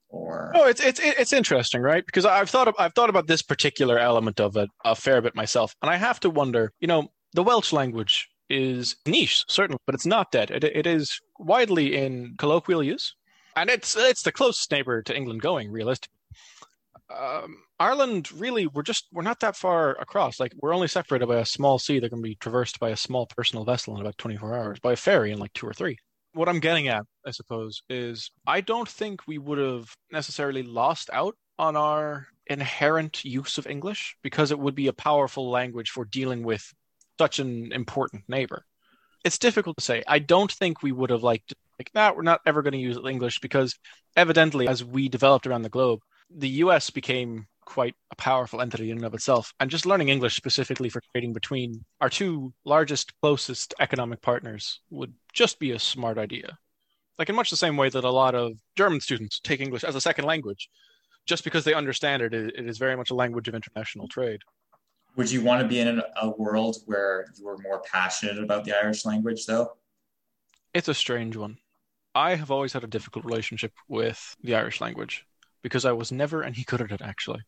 [0.09, 0.51] or.
[0.55, 2.05] Oh, it's it's it's interesting, right?
[2.05, 5.35] Because I've thought of, I've thought about this particular element of it a fair bit
[5.35, 9.95] myself, and I have to wonder, you know, the Welsh language is niche, certainly, but
[9.95, 10.51] it's not dead.
[10.51, 13.15] It, it is widely in colloquial use,
[13.55, 16.18] and it's it's the closest neighbor to England going, realistically.
[17.09, 20.39] Um, Ireland really we're just we're not that far across.
[20.39, 23.25] Like we're only separated by a small sea that can be traversed by a small
[23.25, 25.97] personal vessel in about 24 hours, by a ferry in like two or three.
[26.33, 31.09] What I'm getting at, I suppose, is I don't think we would have necessarily lost
[31.11, 36.05] out on our inherent use of English because it would be a powerful language for
[36.05, 36.73] dealing with
[37.17, 38.65] such an important neighbor.
[39.25, 40.03] It's difficult to say.
[40.07, 42.15] I don't think we would have liked like that.
[42.15, 43.75] we're not ever going to use English because
[44.15, 48.97] evidently, as we developed around the globe, the US became quite a powerful entity in
[48.97, 49.53] and of itself.
[49.59, 55.13] And just learning English specifically for trading between our two largest, closest economic partners would
[55.33, 56.57] just be a smart idea.
[57.19, 59.95] Like in much the same way that a lot of German students take English as
[59.95, 60.69] a second language,
[61.27, 64.41] just because they understand it, it is very much a language of international trade.
[65.15, 68.75] Would you want to be in a world where you were more passionate about the
[68.75, 69.73] Irish language, though?
[70.73, 71.57] It's a strange one.
[72.15, 75.25] I have always had a difficult relationship with the Irish language
[75.61, 77.41] because I was never any good at it, actually.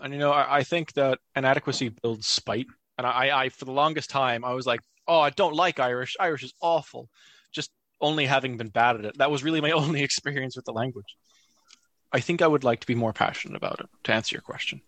[0.00, 2.66] And you know, I, I think that inadequacy builds spite.
[2.98, 6.16] And I, I, for the longest time, I was like, oh, I don't like Irish.
[6.20, 7.08] Irish is awful.
[7.52, 7.70] Just
[8.00, 9.18] only having been bad at it.
[9.18, 11.16] That was really my only experience with the language.
[12.12, 14.82] I think I would like to be more passionate about it, to answer your question.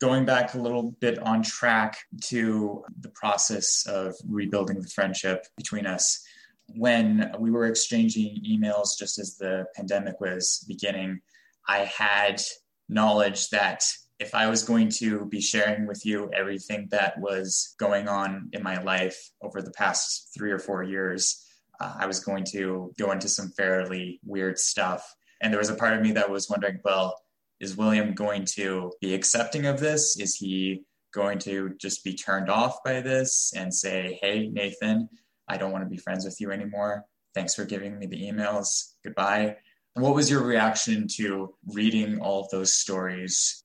[0.00, 5.86] Going back a little bit on track to the process of rebuilding the friendship between
[5.86, 6.24] us,
[6.76, 11.20] when we were exchanging emails just as the pandemic was beginning,
[11.68, 12.40] I had
[12.88, 13.84] knowledge that
[14.18, 18.62] if I was going to be sharing with you everything that was going on in
[18.62, 21.44] my life over the past three or four years,
[21.80, 25.14] uh, I was going to go into some fairly weird stuff.
[25.40, 27.14] And there was a part of me that was wondering, well,
[27.60, 30.18] is William going to be accepting of this?
[30.18, 30.82] Is he
[31.14, 35.08] going to just be turned off by this and say, hey, Nathan,
[35.48, 37.04] I don't want to be friends with you anymore.
[37.34, 38.94] Thanks for giving me the emails.
[39.04, 39.56] Goodbye.
[39.98, 43.64] What was your reaction to reading all of those stories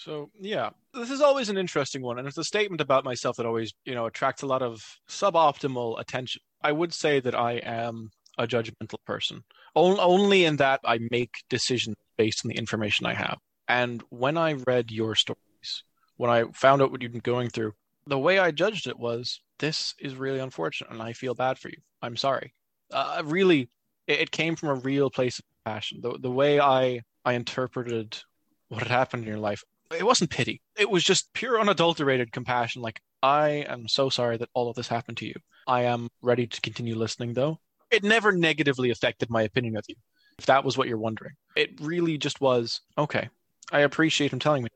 [0.00, 3.44] so yeah, this is always an interesting one, and it's a statement about myself that
[3.44, 6.40] always, you know, attracts a lot of suboptimal attention.
[6.62, 9.44] I would say that I am a judgmental person,
[9.76, 13.36] only in that I make decisions based on the information I have.
[13.68, 15.84] And when I read your stories,
[16.16, 17.74] when I found out what you've been going through,
[18.06, 21.68] the way I judged it was, this is really unfortunate, and I feel bad for
[21.68, 21.76] you.
[22.00, 22.54] I'm sorry.
[22.90, 23.68] Uh, really,
[24.10, 26.00] it, it came from a real place of passion.
[26.02, 28.18] The the way I I interpreted
[28.68, 29.62] what had happened in your life
[29.96, 30.62] it wasn't pity.
[30.78, 32.82] It was just pure unadulterated compassion.
[32.82, 35.34] Like, I am so sorry that all of this happened to you.
[35.66, 37.58] I am ready to continue listening, though.
[37.90, 39.96] It never negatively affected my opinion of you,
[40.38, 41.34] if that was what you're wondering.
[41.56, 43.28] It really just was okay.
[43.72, 44.68] I appreciate him telling me.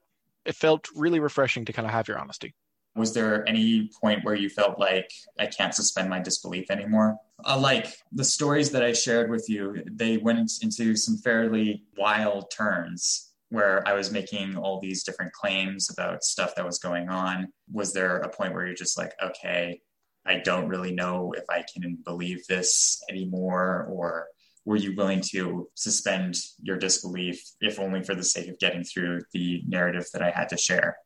[0.45, 2.55] it felt really refreshing to kind of have your honesty.
[2.97, 7.17] Was there any point where you felt like I can't suspend my disbelief anymore?
[7.45, 12.51] Uh, like the stories that I shared with you, they went into some fairly wild
[12.51, 17.53] turns where I was making all these different claims about stuff that was going on.
[17.71, 19.81] Was there a point where you're just like, okay,
[20.27, 23.87] I don't really know if I can believe this anymore?
[23.91, 24.27] Or
[24.65, 29.21] were you willing to suspend your disbelief, if only for the sake of getting through
[29.33, 30.97] the narrative that I had to share?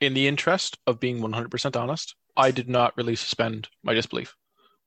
[0.00, 4.34] In the interest of being 100% honest, I did not really suspend my disbelief.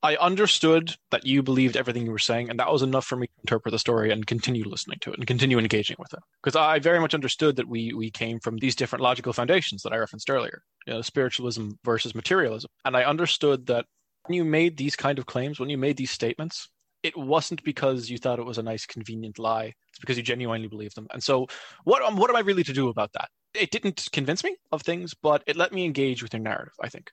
[0.02, 3.28] I understood that you believed everything you were saying, and that was enough for me
[3.28, 6.20] to interpret the story and continue listening to it and continue engaging with it.
[6.42, 9.94] Because I very much understood that we we came from these different logical foundations that
[9.94, 13.86] I referenced earlier, you know, spiritualism versus materialism, and I understood that
[14.26, 16.68] when you made these kind of claims, when you made these statements,
[17.04, 19.74] it wasn't because you thought it was a nice, convenient lie.
[19.90, 21.08] It's because you genuinely believed them.
[21.12, 21.48] And so,
[21.84, 23.30] what um, what am I really to do about that?
[23.54, 26.74] It didn't convince me of things, but it let me engage with your narrative.
[26.82, 27.12] I think.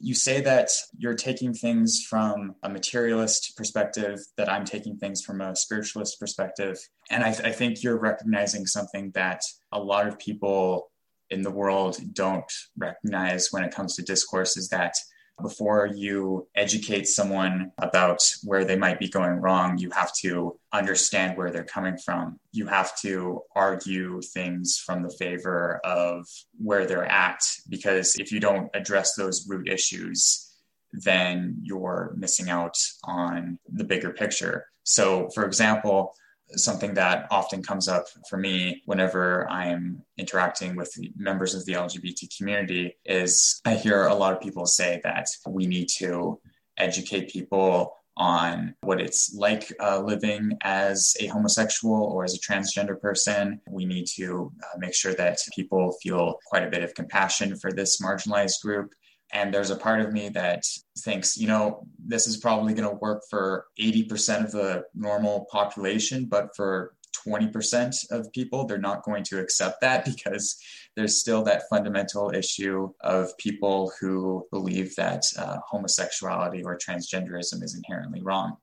[0.00, 5.40] You say that you're taking things from a materialist perspective, that I'm taking things from
[5.40, 6.78] a spiritualist perspective.
[7.10, 10.92] And I, th- I think you're recognizing something that a lot of people
[11.30, 14.94] in the world don't recognize when it comes to discourse is that
[15.40, 21.36] before you educate someone about where they might be going wrong, you have to understand
[21.36, 22.38] where they're coming from.
[22.52, 26.26] You have to argue things from the favor of
[26.58, 30.52] where they're at, because if you don't address those root issues,
[30.92, 34.66] then you're missing out on the bigger picture.
[34.84, 36.14] So, for example,
[36.56, 42.36] something that often comes up for me whenever I'm interacting with members of the LGBT
[42.36, 46.40] community is I hear a lot of people say that we need to
[46.78, 53.00] educate people on what it's like uh, living as a homosexual or as a transgender
[53.00, 53.60] person.
[53.70, 57.72] We need to uh, make sure that people feel quite a bit of compassion for
[57.72, 58.92] this marginalized group.
[59.32, 60.62] And there's a part of me that
[61.00, 66.26] thinks, you know, this is probably going to work for 80% of the normal population,
[66.26, 66.94] but for
[67.26, 70.56] 20% of people, they're not going to accept that because
[70.96, 77.74] there's still that fundamental issue of people who believe that uh, homosexuality or transgenderism is
[77.74, 78.56] inherently wrong.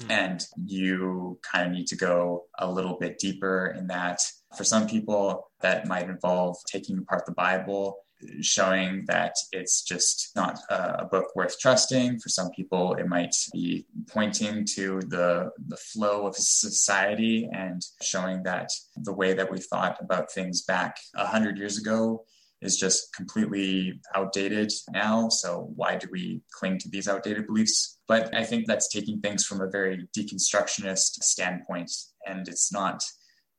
[0.00, 0.10] Mm.
[0.10, 4.20] And you kind of need to go a little bit deeper in that.
[4.56, 7.96] For some people, that might involve taking apart the Bible
[8.40, 12.18] showing that it's just not a book worth trusting.
[12.18, 18.42] For some people, it might be pointing to the, the flow of society and showing
[18.44, 22.24] that the way that we thought about things back a hundred years ago
[22.62, 25.28] is just completely outdated now.
[25.28, 27.98] So why do we cling to these outdated beliefs?
[28.08, 31.92] But I think that's taking things from a very deconstructionist standpoint,
[32.26, 33.02] and it's not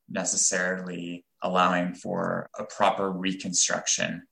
[0.09, 4.23] necessarily allowing for a proper reconstruction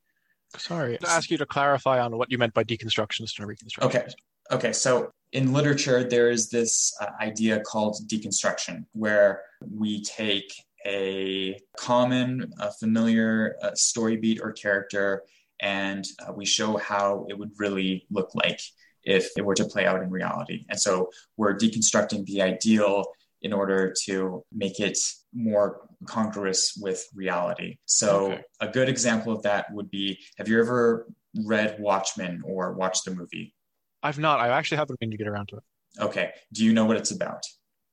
[0.58, 3.86] Sorry, to ask you to clarify on what you meant by deconstructionist and reconstructionist.
[3.86, 4.08] Okay.
[4.52, 4.74] Okay.
[4.74, 10.54] So in literature, there is this uh, idea called deconstruction, where we take
[10.86, 15.24] a common, a familiar uh, story beat or character,
[15.62, 18.60] and uh, we show how it would really look like
[19.04, 20.66] if it were to play out in reality.
[20.70, 23.06] And so we're deconstructing the ideal
[23.42, 24.98] in order to make it
[25.36, 27.78] more congruous with reality.
[27.86, 28.42] So, okay.
[28.62, 31.08] a good example of that would be have you ever
[31.44, 33.54] read Watchmen or watched the movie?
[34.02, 34.40] I've not.
[34.40, 35.64] I actually haven't been to get around to it.
[36.00, 36.32] Okay.
[36.54, 37.44] Do you know what it's about?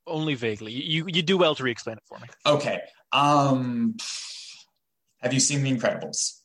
[0.07, 0.73] Only vaguely.
[0.73, 2.29] You you do well to re-explain it for me.
[2.47, 2.81] Okay.
[3.13, 3.97] Um
[5.21, 6.42] have you seen The Incredibles?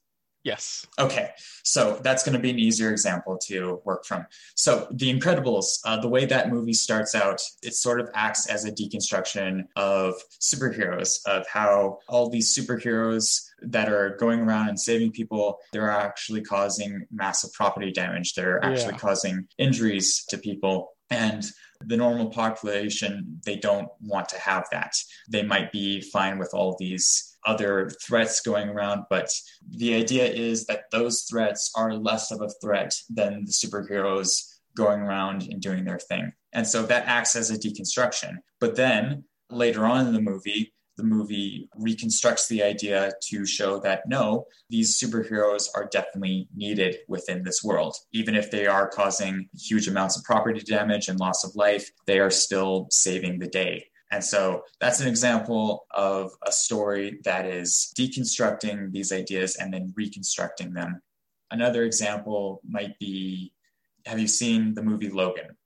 [0.47, 0.85] Yes.
[0.97, 1.31] Okay.
[1.63, 4.25] So that's going to be an easier example to work from.
[4.55, 8.63] So, The Incredibles, uh, the way that movie starts out, it sort of acts as
[8.63, 15.11] a deconstruction of superheroes, of how all these superheroes that are going around and saving
[15.11, 18.33] people, they're actually causing massive property damage.
[18.33, 18.99] They're actually yeah.
[18.99, 20.93] causing injuries to people.
[21.09, 21.45] And
[21.81, 24.93] the normal population, they don't want to have that.
[25.29, 29.29] They might be fine with all these other threats going around, but
[29.69, 34.43] the idea is that those threats are less of a threat than the superheroes
[34.75, 36.31] going around and doing their thing.
[36.53, 38.35] And so that acts as a deconstruction.
[38.59, 44.03] But then later on in the movie, the movie reconstructs the idea to show that
[44.07, 47.95] no, these superheroes are definitely needed within this world.
[48.11, 52.19] Even if they are causing huge amounts of property damage and loss of life, they
[52.19, 53.85] are still saving the day.
[54.11, 59.93] And so that's an example of a story that is deconstructing these ideas and then
[59.95, 61.01] reconstructing them.
[61.51, 63.53] Another example might be
[64.05, 65.57] have you seen the movie Logan?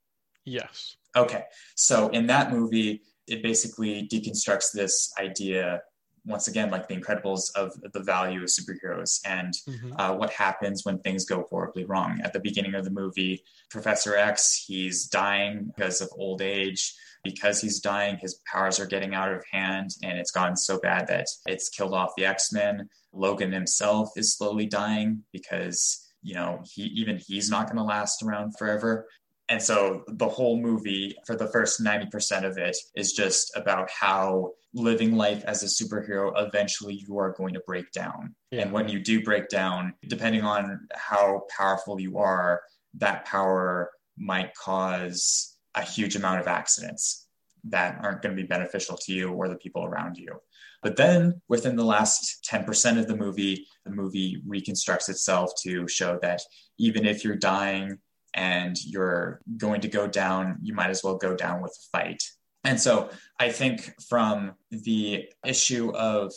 [0.45, 0.97] Yes.
[1.15, 1.43] Okay.
[1.75, 5.81] So in that movie, it basically deconstructs this idea
[6.23, 9.95] once again like the incredibles of the value of superheroes and Mhm.
[9.99, 12.21] uh, what happens when things go horribly wrong.
[12.23, 16.93] At the beginning of the movie professor x he's dying because of old age.
[17.23, 21.05] Because he's dying his powers are getting out of hand and it's gotten so bad
[21.07, 22.89] that it's killed off the x-men.
[23.13, 28.23] Logan himself is slowly dying because you know he even he's not going to last
[28.23, 29.07] around forever
[29.51, 34.53] and so the whole movie, for the first 90% of it, is just about how
[34.73, 38.33] living life as a superhero, eventually you are going to break down.
[38.51, 38.61] Yeah.
[38.61, 42.61] And when you do break down, depending on how powerful you are,
[42.93, 47.27] that power might cause a huge amount of accidents
[47.65, 50.39] that aren't going to be beneficial to you or the people around you.
[50.81, 56.19] But then within the last 10% of the movie, the movie reconstructs itself to show
[56.21, 56.41] that
[56.79, 57.99] even if you're dying,
[58.33, 62.23] and you're going to go down, you might as well go down with a fight.
[62.63, 63.09] And so
[63.39, 66.31] I think from the issue of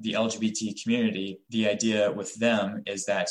[0.00, 3.28] the LGBT community, the idea with them is that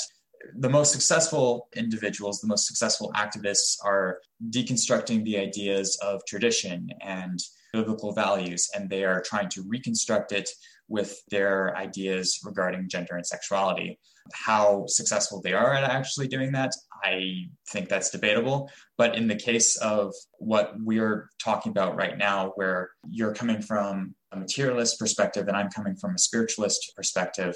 [0.57, 7.39] the most successful individuals, the most successful activists are deconstructing the ideas of tradition and
[7.71, 10.49] biblical values, and they are trying to reconstruct it
[10.89, 13.99] with their ideas regarding gender and sexuality.
[14.33, 16.71] How successful they are at actually doing that,
[17.03, 18.71] I think that's debatable.
[18.97, 24.15] But in the case of what we're talking about right now, where you're coming from
[24.31, 27.55] a materialist perspective and I'm coming from a spiritualist perspective,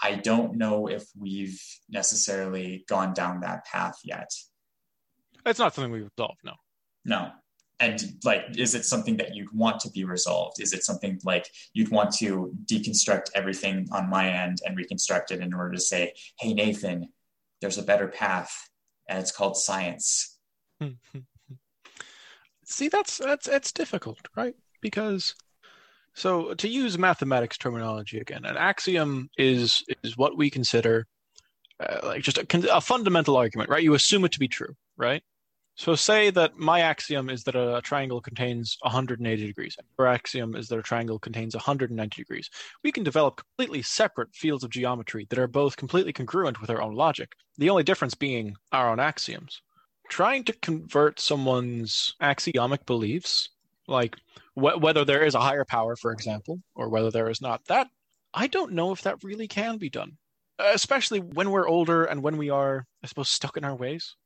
[0.00, 4.30] I don't know if we've necessarily gone down that path yet.
[5.44, 6.52] It's not something we've resolved, no.
[7.04, 7.30] No.
[7.78, 10.62] And like, is it something that you'd want to be resolved?
[10.62, 15.40] Is it something like you'd want to deconstruct everything on my end and reconstruct it
[15.40, 17.08] in order to say, hey, Nathan,
[17.60, 18.54] there's a better path
[19.08, 20.38] and it's called science?
[22.64, 24.54] See, that's that's it's difficult, right?
[24.80, 25.34] Because
[26.14, 31.06] so to use mathematics terminology again, an axiom is is what we consider
[31.80, 33.82] uh, like just a, a fundamental argument, right?
[33.82, 35.22] You assume it to be true, right?
[35.78, 39.76] So say that my axiom is that a triangle contains 180 degrees.
[39.98, 42.48] Your axiom is that a triangle contains 190 degrees.
[42.82, 46.80] We can develop completely separate fields of geometry that are both completely congruent with our
[46.80, 47.32] own logic.
[47.58, 49.60] The only difference being our own axioms.
[50.08, 53.50] Trying to convert someone's axiomic beliefs,
[53.86, 54.16] like
[54.54, 57.88] wh- whether there is a higher power, for example, or whether there is not, that
[58.32, 60.16] I don't know if that really can be done,
[60.58, 64.16] especially when we're older and when we are, I suppose, stuck in our ways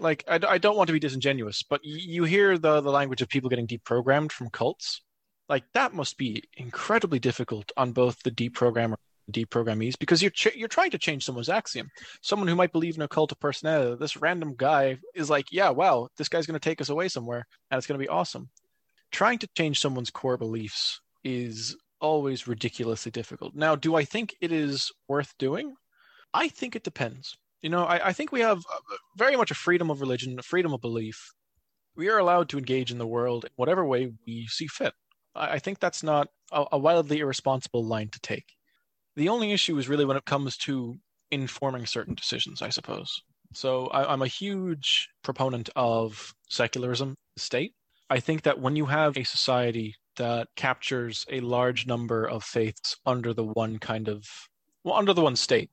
[0.00, 3.28] like I, I, don't want to be disingenuous, but you hear the the language of
[3.28, 5.02] people getting deprogrammed from cults.
[5.48, 8.96] Like that must be incredibly difficult on both the deprogrammer
[9.30, 11.88] deprogrammees because you're ch- you're trying to change someone's axiom.
[12.22, 15.70] Someone who might believe in a cult of personality, this random guy is like, yeah,
[15.70, 18.48] wow, this guy's going to take us away somewhere, and it's going to be awesome.
[19.10, 23.54] Trying to change someone's core beliefs is always ridiculously difficult.
[23.54, 25.74] Now, do I think it is worth doing?
[26.32, 27.36] I think it depends.
[27.62, 30.42] You know, I, I, think we have uh, very much a freedom of religion, a
[30.42, 31.32] freedom of belief.
[31.96, 34.94] We are allowed to engage in the world in whatever way we see fit.
[35.34, 38.44] I, I think that's not a, a, wildly irresponsible line to take.
[39.16, 40.98] The only issue is really when it comes to
[41.32, 43.22] informing certain decisions, I suppose.
[43.54, 47.72] So I, I'm a huge proponent of secularism, the state.
[48.10, 52.96] I think that when you have a society that captures a large number of faiths
[53.04, 54.24] under the one kind of,
[54.84, 55.70] well, under the one state,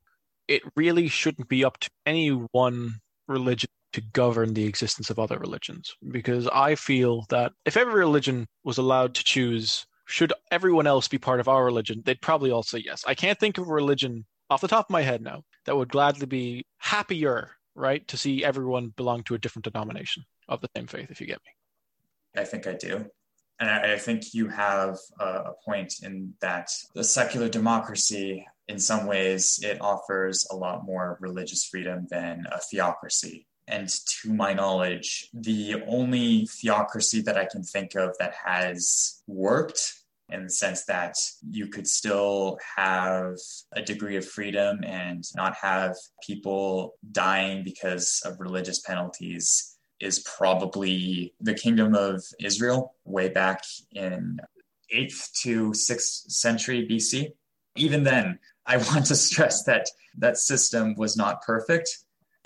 [0.47, 2.95] it really shouldn't be up to any one
[3.27, 8.45] religion to govern the existence of other religions because I feel that if every religion
[8.63, 12.63] was allowed to choose should everyone else be part of our religion, they'd probably all
[12.63, 13.03] say yes.
[13.07, 15.89] I can't think of a religion off the top of my head now that would
[15.89, 20.87] gladly be happier, right, to see everyone belong to a different denomination of the same
[20.87, 22.41] faith, if you get me.
[22.41, 23.05] I think I do.
[23.59, 29.59] And I, think you have a point in that the secular democracy in some ways,
[29.61, 33.47] it offers a lot more religious freedom than a theocracy.
[33.67, 33.89] And
[34.21, 39.93] to my knowledge, the only theocracy that I can think of that has worked
[40.29, 41.15] in the sense that
[41.47, 43.35] you could still have
[43.73, 45.95] a degree of freedom and not have
[46.25, 54.39] people dying because of religious penalties is probably the kingdom of Israel way back in
[54.93, 57.31] 8th to 6th century BC.
[57.75, 59.87] Even then, I want to stress that
[60.17, 61.89] that system was not perfect.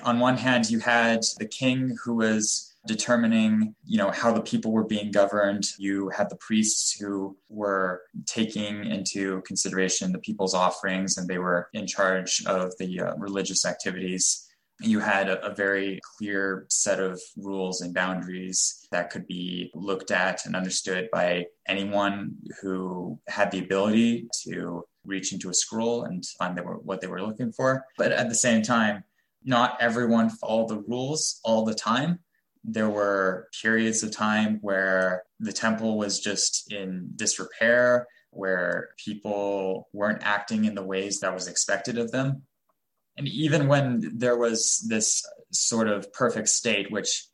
[0.04, 4.72] On one hand, you had the king who was determining, you know, how the people
[4.72, 5.66] were being governed.
[5.78, 11.70] You had the priests who were taking into consideration the people's offerings and they were
[11.74, 14.46] in charge of the uh, religious activities.
[14.82, 20.10] you had a, a, very clear set of rules and boundaries that could be looked
[20.10, 26.26] at and understood by anyone who had the ability to reach into a scroll and
[26.38, 27.86] find they were, what they were looking for.
[27.98, 29.04] But at the same time,
[29.44, 32.20] not everyone followed the rules all the time.
[32.64, 40.24] There were periods of time where the temple was just in disrepair, where people weren't
[40.24, 42.44] acting in the ways that was expected of them.
[43.18, 47.26] And even when there was this sort of perfect state, which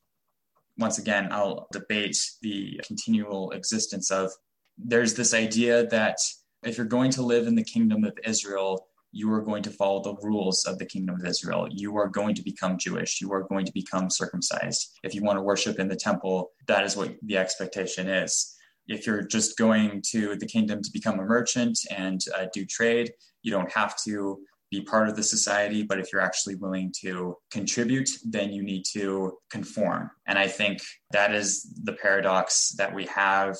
[0.77, 4.31] once again, I'll debate the continual existence of,
[4.77, 6.17] there's this idea that
[6.65, 10.01] if you're going to live in the kingdom of Israel, you are going to follow
[10.01, 11.67] the rules of the kingdom of Israel.
[11.71, 13.21] You are going to become Jewish.
[13.21, 14.99] You are going to become circumcised.
[15.03, 18.55] If you want to worship in the temple, that is what the expectation is.
[18.87, 23.11] If you're just going to the kingdom to become a merchant and uh, do trade,
[23.41, 24.39] you don't have to
[24.75, 28.83] be part of the society, but if you're actually willing to contribute, then you need
[28.93, 30.09] to conform.
[30.27, 33.57] And I think that is the paradox that we have,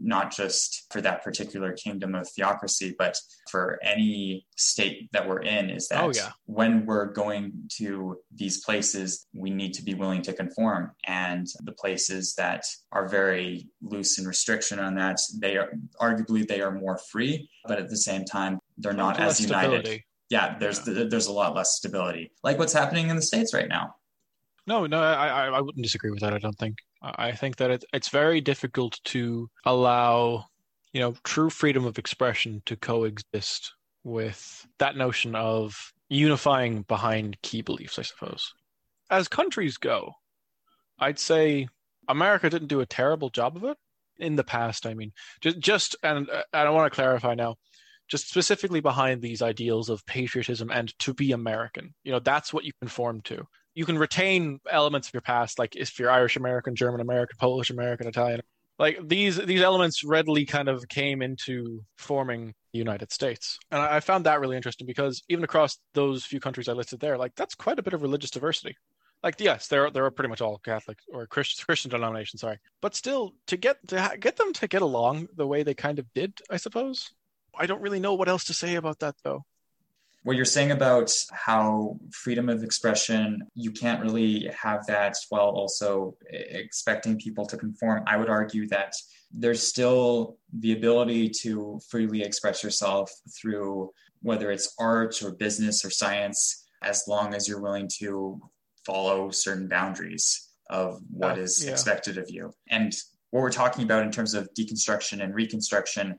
[0.00, 3.16] not just for that particular kingdom of theocracy, but
[3.50, 6.30] for any state that we're in, is oh, that oh, yeah.
[6.46, 10.90] when we're going to these places, we need to be willing to conform.
[11.06, 16.60] And the places that are very loose in restriction on that, they are arguably they
[16.60, 19.80] are more free, but at the same time, they're not as united.
[19.80, 21.04] Stability yeah, there's yeah.
[21.08, 23.94] there's a lot less stability, like what's happening in the states right now.
[24.66, 26.34] No, no, I I wouldn't disagree with that.
[26.34, 26.76] I don't think.
[27.00, 30.46] I think that it, it's very difficult to allow,
[30.92, 33.72] you know, true freedom of expression to coexist
[34.02, 37.98] with that notion of unifying behind key beliefs.
[37.98, 38.52] I suppose,
[39.10, 40.12] as countries go,
[40.98, 41.68] I'd say
[42.08, 43.76] America didn't do a terrible job of it
[44.18, 44.86] in the past.
[44.86, 47.56] I mean, just just and, uh, and I want to clarify now
[48.08, 51.94] just specifically behind these ideals of patriotism and to be American.
[52.04, 53.46] You know, that's what you conform to.
[53.74, 57.70] You can retain elements of your past, like if you're Irish American, German American, Polish
[57.70, 58.40] American, Italian.
[58.78, 63.98] Like these these elements readily kind of came into forming the United States, and I,
[63.98, 67.56] found that really interesting because even across those few countries I listed there, like that's
[67.56, 68.76] quite a bit of religious diversity
[69.22, 73.34] like yes they're they're pretty much all catholic or christian christian denomination sorry but still
[73.46, 76.32] to get to ha- get them to get along the way they kind of did
[76.50, 77.10] i suppose
[77.58, 79.44] I don't really know what else to say about that though.
[80.24, 86.16] What you're saying about how freedom of expression, you can't really have that while also
[86.30, 88.02] expecting people to conform.
[88.06, 88.94] I would argue that
[89.32, 93.90] there's still the ability to freely express yourself through
[94.20, 98.40] whether it's art or business or science, as long as you're willing to
[98.84, 101.70] follow certain boundaries of what uh, is yeah.
[101.70, 102.52] expected of you.
[102.68, 102.92] And
[103.30, 106.18] what we're talking about in terms of deconstruction and reconstruction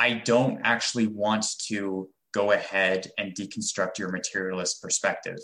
[0.00, 5.36] I don't actually want to go ahead and deconstruct your materialist perspective.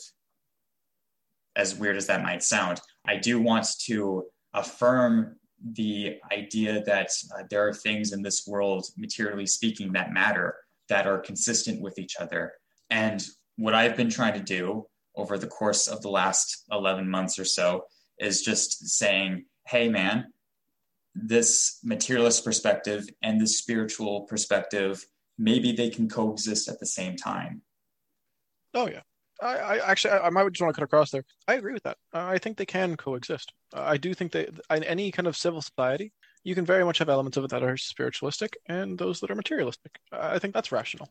[1.55, 5.37] As weird as that might sound, I do want to affirm
[5.73, 10.57] the idea that uh, there are things in this world, materially speaking, that matter,
[10.89, 12.55] that are consistent with each other.
[12.89, 13.23] And
[13.57, 14.87] what I've been trying to do
[15.17, 17.85] over the course of the last 11 months or so
[18.19, 20.33] is just saying, hey, man,
[21.17, 25.05] this materialist perspective and this spiritual perspective,
[25.39, 27.63] maybe they can coexist at the same time.
[28.75, 29.01] Oh yeah.
[29.43, 31.25] I, I actually I, I, might just want to cut across there.
[31.47, 31.99] I agree with that.
[32.15, 33.53] Uh, I think they can coexist.
[33.75, 36.13] Uh, I do think that in any kind of civil society,
[36.43, 39.35] you can very much have elements of it that are spiritualistic and those that are
[39.35, 39.93] materialistic.
[40.13, 41.11] I think that's rational.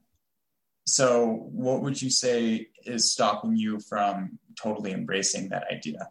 [0.88, 6.08] So, what would you say is stopping you from totally embracing that idea?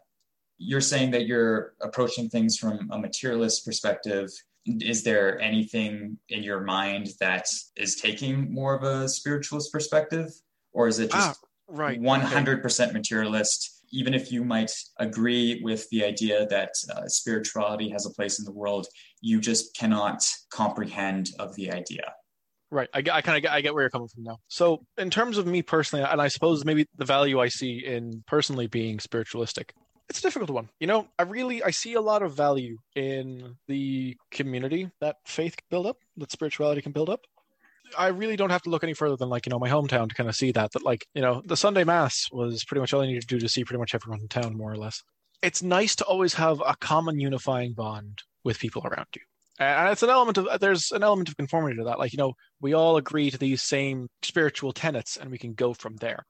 [0.58, 4.30] You're saying that you're approaching things from a materialist perspective.
[4.66, 7.46] Is there anything in your mind that
[7.76, 10.30] is taking more of a spiritualist perspective?
[10.72, 12.00] Or is it just ah, right.
[12.00, 12.92] 100% okay.
[12.92, 13.82] materialist?
[13.92, 18.44] Even if you might agree with the idea that uh, spirituality has a place in
[18.44, 18.86] the world,
[19.20, 22.12] you just cannot comprehend of the idea.
[22.70, 22.88] Right.
[22.92, 24.38] I, I kind of get, I get where you're coming from now.
[24.48, 28.24] So, in terms of me personally, and I suppose maybe the value I see in
[28.26, 29.74] personally being spiritualistic,
[30.08, 30.68] it's a difficult one.
[30.80, 35.56] You know, I really I see a lot of value in the community that faith
[35.56, 37.20] can build up, that spirituality can build up.
[37.98, 40.14] I really don't have to look any further than like, you know, my hometown to
[40.14, 43.02] kind of see that that like, you know, the Sunday mass was pretty much all
[43.02, 45.02] I needed to do to see pretty much everyone in town more or less.
[45.42, 49.22] It's nice to always have a common unifying bond with people around you.
[49.58, 51.98] And it's an element of there's an element of conformity to that.
[51.98, 55.74] Like, you know, we all agree to these same spiritual tenets and we can go
[55.74, 56.24] from there.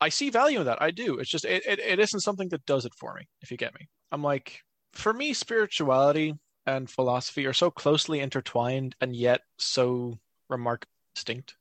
[0.00, 0.82] I see value in that.
[0.82, 1.18] I do.
[1.18, 3.74] It's just it, it, it isn't something that does it for me, if you get
[3.74, 3.88] me.
[4.12, 4.60] I'm like,
[4.92, 6.34] for me, spirituality
[6.66, 10.18] and philosophy are so closely intertwined and yet so
[10.48, 11.56] remarkably distinct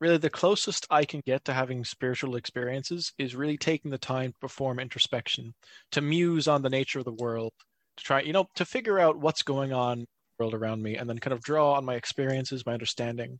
[0.00, 4.32] really the closest I can get to having spiritual experiences is really taking the time
[4.32, 5.54] to perform introspection,
[5.92, 7.52] to muse on the nature of the world,
[7.96, 10.06] to try, you know, to figure out what's going on
[10.38, 13.38] world around me, and then kind of draw on my experiences, my understanding.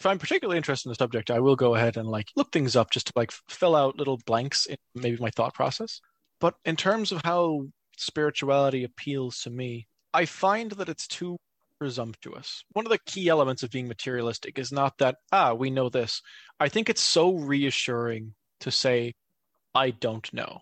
[0.00, 2.76] If I'm particularly interested in the subject, I will go ahead and like look things
[2.76, 6.00] up just to like fill out little blanks in maybe my thought process.
[6.40, 11.36] But in terms of how spirituality appeals to me, I find that it's too
[11.80, 12.64] presumptuous.
[12.72, 16.22] One of the key elements of being materialistic is not that, ah, we know this.
[16.60, 19.14] I think it's so reassuring to say,
[19.74, 20.60] I don't know.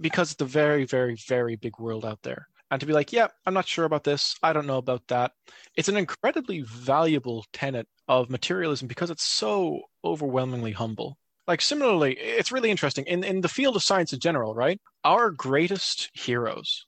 [0.00, 2.46] Because it's a very, very, very big world out there.
[2.72, 4.34] And to be like, yeah, I'm not sure about this.
[4.42, 5.32] I don't know about that.
[5.76, 11.18] It's an incredibly valuable tenet of materialism because it's so overwhelmingly humble.
[11.46, 14.80] Like similarly, it's really interesting in in the field of science in general, right?
[15.04, 16.86] Our greatest heroes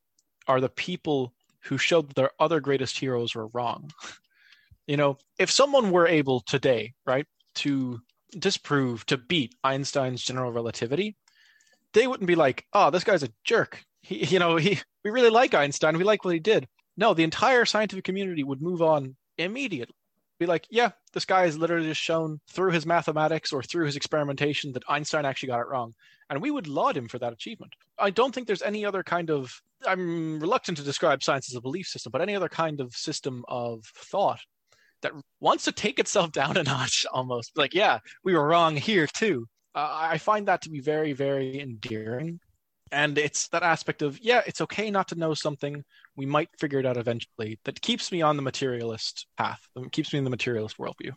[0.49, 3.91] are the people who showed that their other greatest heroes were wrong.
[4.87, 7.27] you know, if someone were able today, right,
[7.57, 8.01] to
[8.39, 11.15] disprove, to beat Einstein's general relativity,
[11.93, 15.31] they wouldn't be like, "Oh, this guy's a jerk." He, you know, he we really
[15.31, 15.99] like Einstein.
[15.99, 16.67] We like what he did.
[16.97, 19.95] No, the entire scientific community would move on immediately.
[20.41, 23.97] Be like, yeah, this guy has literally just shown through his mathematics or through his
[23.97, 25.93] experimentation that Einstein actually got it wrong.
[26.29, 27.73] And we would laud him for that achievement.
[27.99, 29.53] I don't think there's any other kind of
[29.87, 33.45] I'm reluctant to describe science as a belief system, but any other kind of system
[33.49, 34.41] of thought
[35.03, 39.07] that wants to take itself down a notch almost like, yeah, we were wrong here
[39.07, 39.47] too.
[39.75, 42.41] Uh, I find that to be very, very endearing.
[42.95, 45.83] And it's that aspect of, yeah, it's okay not to know something.
[46.17, 47.59] We might figure it out eventually.
[47.65, 51.13] That keeps me on the materialist path, keeps me in the materialist worldview.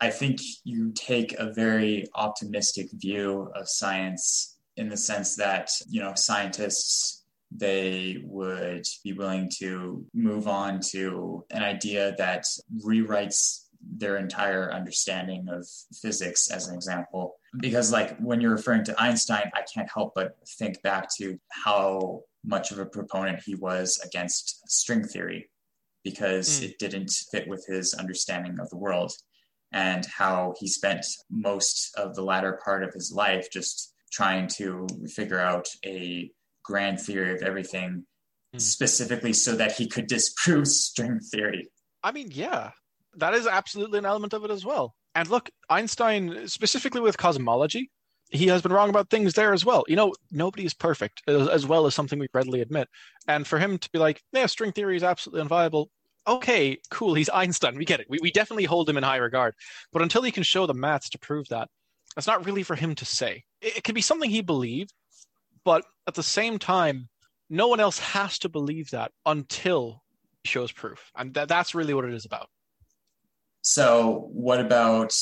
[0.00, 6.00] I think you take a very optimistic view of science in the sense that, you
[6.00, 12.44] know, scientists they would be willing to move on to an idea that
[12.84, 15.66] rewrites their entire understanding of
[16.02, 20.36] physics as an example because like when you're referring to einstein i can't help but
[20.58, 25.48] think back to how much of a proponent he was against string theory
[26.04, 26.64] because mm.
[26.64, 29.12] it didn't fit with his understanding of the world
[29.72, 34.86] and how he spent most of the latter part of his life just trying to
[35.14, 36.30] figure out a
[36.64, 38.04] grand theory of everything
[38.54, 38.60] mm.
[38.60, 41.68] specifically so that he could disprove string theory.
[42.02, 42.70] I mean, yeah,
[43.18, 44.94] that is absolutely an element of it as well.
[45.14, 47.90] And look, Einstein, specifically with cosmology,
[48.30, 49.84] he has been wrong about things there as well.
[49.88, 52.88] You know, nobody is perfect, as, well as something we readily admit.
[53.26, 55.86] And for him to be like, yeah, string theory is absolutely unviable.
[56.26, 57.14] Okay, cool.
[57.14, 57.76] He's Einstein.
[57.76, 58.06] We get it.
[58.10, 59.54] We, we definitely hold him in high regard.
[59.92, 61.68] But until he can show the maths to prove that,
[62.14, 63.44] that's not really for him to say.
[63.62, 64.92] It, it could be something he believed,
[65.64, 67.08] but at the same time,
[67.48, 70.02] no one else has to believe that until
[70.42, 71.10] he shows proof.
[71.16, 72.50] And that, that's really what it is about.
[73.70, 75.12] So, what about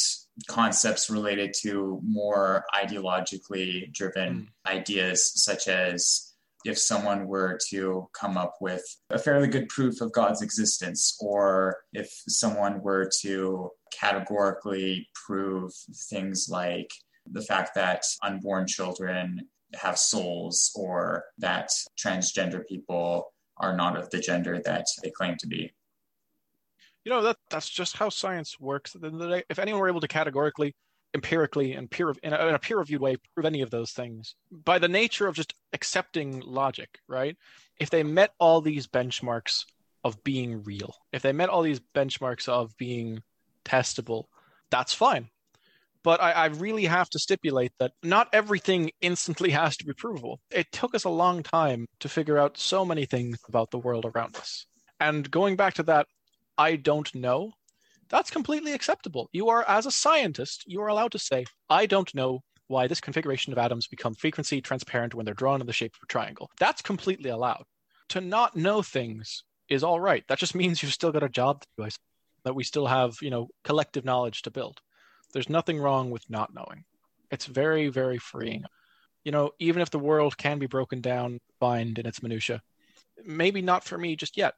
[0.46, 4.70] concepts related to more ideologically driven mm.
[4.70, 6.32] ideas, such as
[6.64, 11.78] if someone were to come up with a fairly good proof of God's existence, or
[11.92, 15.72] if someone were to categorically prove
[16.08, 16.92] things like
[17.28, 19.40] the fact that unborn children
[19.74, 25.48] have souls or that transgender people are not of the gender that they claim to
[25.48, 25.72] be.
[27.06, 28.96] You know that that's just how science works.
[29.00, 30.74] If anyone were able to categorically,
[31.14, 34.80] empirically, and peer in a, in a peer-reviewed way prove any of those things by
[34.80, 37.36] the nature of just accepting logic, right?
[37.78, 39.66] If they met all these benchmarks
[40.02, 43.22] of being real, if they met all these benchmarks of being
[43.64, 44.24] testable,
[44.70, 45.30] that's fine
[46.02, 50.38] but I, I, really have to stipulate that not everything instantly has to be provable.
[50.52, 54.04] It took us a long time to figure out so many things about the world
[54.04, 54.66] around us.
[55.00, 56.06] And going back to that,
[56.58, 57.52] I don't know,
[58.08, 59.28] that's completely acceptable.
[59.32, 63.00] You are, as a scientist, you are allowed to say, I don't know why this
[63.00, 66.50] configuration of atoms become frequency transparent when they're drawn in the shape of a triangle.
[66.58, 67.64] That's completely allowed.
[68.10, 70.24] To not know things is all right.
[70.28, 71.88] That just means you've still got a job to do,
[72.44, 74.80] that we still have, you know, collective knowledge to build.
[75.32, 76.84] There's nothing wrong with not knowing.
[77.30, 78.64] It's very, very freeing.
[79.24, 82.62] You know, even if the world can be broken down, bind in its minutia,
[83.24, 84.54] maybe not for me just yet.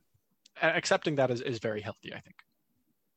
[0.63, 2.37] Accepting that is, is very healthy, I think.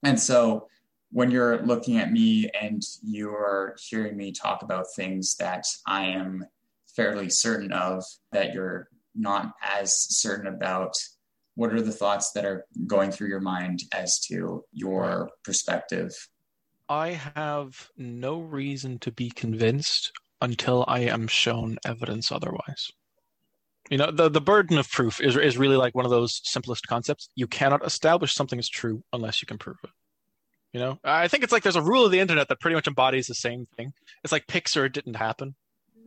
[0.03, 0.67] And so
[1.11, 6.45] when you're looking at me and you're hearing me talk about things that I am
[6.95, 10.95] fairly certain of, that you're not as certain about,
[11.55, 16.15] what are the thoughts that are going through your mind as to your perspective
[16.91, 20.11] I have no reason to be convinced
[20.41, 22.91] until I am shown evidence otherwise.
[23.91, 26.87] You know, the, the burden of proof is, is really like one of those simplest
[26.87, 27.27] concepts.
[27.35, 29.89] You cannot establish something is true unless you can prove it.
[30.71, 32.87] You know, I think it's like there's a rule of the internet that pretty much
[32.87, 33.91] embodies the same thing.
[34.23, 35.55] It's like pics or it didn't happen.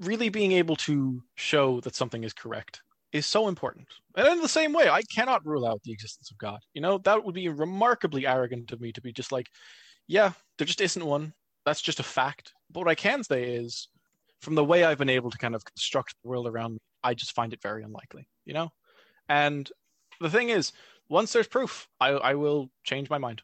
[0.01, 2.80] Really being able to show that something is correct
[3.12, 3.87] is so important.
[4.16, 6.61] And in the same way, I cannot rule out the existence of God.
[6.72, 9.49] You know, that would be remarkably arrogant of me to be just like,
[10.09, 11.35] yeah, there just isn't one.
[11.66, 12.55] That's just a fact.
[12.70, 13.89] But what I can say is,
[14.45, 17.14] from the way I've been able to kind of construct the world around me, I
[17.14, 18.70] just find it very unlikely, you know?
[19.28, 19.70] And
[20.20, 20.72] the thing is,
[21.09, 23.42] once there's proof, I, I will change my mind.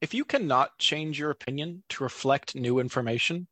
[0.00, 3.46] If you cannot change your opinion to reflect new information,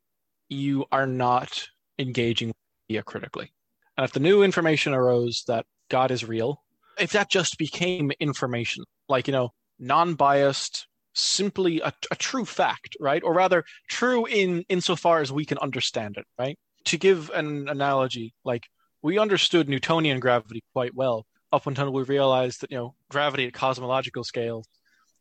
[0.49, 1.69] you are not
[1.99, 2.55] engaging
[2.89, 3.53] media critically.
[3.97, 6.63] And if the new information arose that God is real,
[6.99, 12.97] if that just became information, like, you know, non biased, simply a, a, true fact,
[13.01, 13.23] right?
[13.23, 16.57] Or rather, true in insofar as we can understand it, right?
[16.89, 18.67] To give an analogy, like
[19.03, 23.53] we understood Newtonian gravity quite well up until we realized that, you know, gravity at
[23.53, 24.65] cosmological scale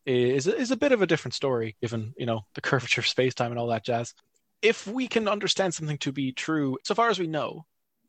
[0.06, 3.34] is, is a bit of a different story, given, you know, the curvature of space
[3.34, 4.14] time and all that jazz.
[4.62, 7.66] If we can understand something to be true, so far as we know,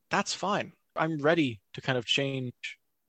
[0.10, 0.72] that's fine.
[0.96, 2.54] I'm ready to kind of change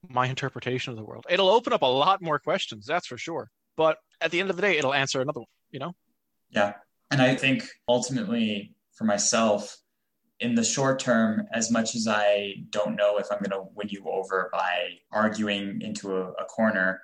[0.09, 1.27] my interpretation of the world.
[1.31, 3.51] It'll open up a lot more questions, that's for sure.
[3.77, 5.93] But at the end of the day, it'll answer another one, you know?
[6.51, 6.75] Yeah.
[7.09, 9.77] And I think ultimately for myself,
[10.41, 13.89] in the short term, as much as I don't know if I'm going to win
[13.89, 17.01] you over by arguing into a, a corner,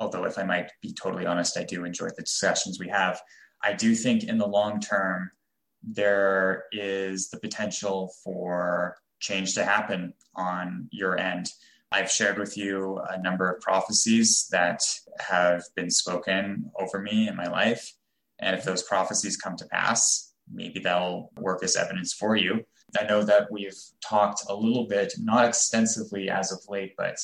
[0.00, 3.20] although if I might be totally honest, I do enjoy the discussions we have.
[3.62, 5.30] I do think in the long term,
[5.82, 11.48] there is the potential for change to happen on your end.
[11.92, 14.80] I've shared with you a number of prophecies that
[15.20, 17.92] have been spoken over me in my life.
[18.40, 22.64] And if those prophecies come to pass, maybe they'll work as evidence for you.
[22.98, 27.16] I know that we've talked a little bit, not extensively as of late, but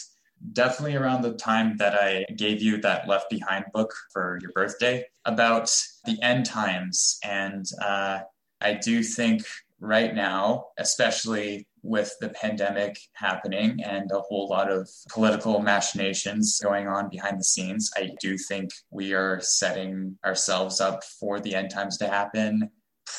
[0.53, 5.05] definitely around the time that I gave you that Left Behind book for your birthday
[5.25, 5.71] about
[6.05, 7.19] the end times.
[7.25, 8.21] And uh,
[8.61, 9.43] I do think
[9.81, 16.89] right now, especially with the pandemic happening and a whole lot of political machinations going
[16.89, 21.71] on behind the scenes, I do think we are setting ourselves up for the end
[21.71, 22.71] times to happen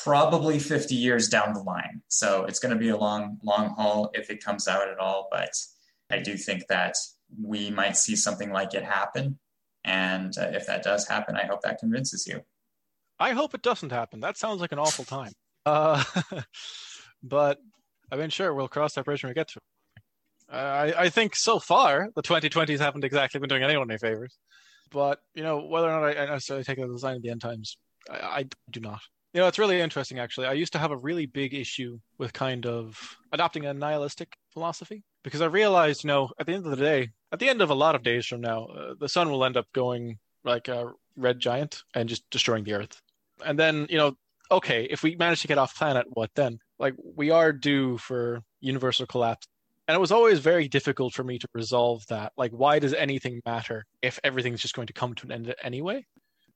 [0.03, 2.01] probably 50 years down the line.
[2.07, 5.27] So it's going to be a long, long haul if it comes out at all.
[5.31, 5.51] But
[6.09, 6.95] I do think that
[7.41, 9.39] we might see something like it happen.
[9.83, 12.41] And uh, if that does happen, I hope that convinces you.
[13.19, 14.19] I hope it doesn't happen.
[14.21, 15.31] That sounds like an awful time.
[15.65, 16.03] Uh,
[17.23, 17.59] but
[18.11, 19.63] I mean, sure, we'll cross that bridge when we get to it.
[20.51, 24.35] I, I think so far the 2020s haven't exactly been doing anyone any favors.
[24.91, 27.77] But you know whether or not I, necessarily take a sign of the end times,
[28.09, 29.01] I, I do not.
[29.33, 30.47] You know, it's really interesting actually.
[30.47, 35.03] I used to have a really big issue with kind of adopting a nihilistic philosophy
[35.23, 37.69] because I realized, you know, at the end of the day, at the end of
[37.69, 40.91] a lot of days from now, uh, the sun will end up going like a
[41.15, 42.99] red giant and just destroying the earth.
[43.45, 44.15] And then, you know,
[44.49, 46.57] okay, if we manage to get off planet, what then?
[46.79, 49.47] Like we are due for universal collapse.
[49.87, 52.31] And it was always very difficult for me to resolve that.
[52.37, 56.05] Like, why does anything matter if everything's just going to come to an end anyway?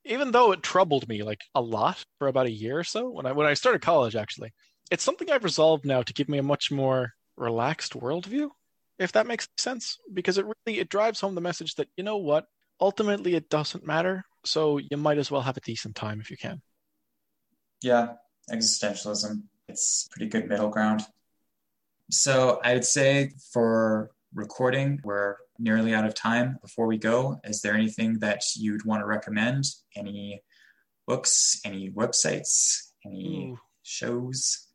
[0.04, 3.26] Even though it troubled me like a lot for about a year or so when
[3.26, 4.52] I when I started college, actually,
[4.90, 8.50] it's something I've resolved now to give me a much more relaxed worldview,
[8.98, 9.98] if that makes sense.
[10.12, 12.46] Because it really it drives home the message that you know what,
[12.80, 14.24] ultimately it doesn't matter.
[14.44, 16.60] So you might as well have a decent time if you can.
[17.82, 18.14] Yeah,
[18.50, 19.42] existentialism.
[19.68, 21.02] It's pretty good middle ground.
[22.10, 26.58] So I would say for recording, we're nearly out of time.
[26.62, 29.64] Before we go, is there anything that you'd want to recommend?
[29.96, 30.42] Any
[31.06, 33.58] books, any websites, any Ooh.
[33.82, 34.68] shows?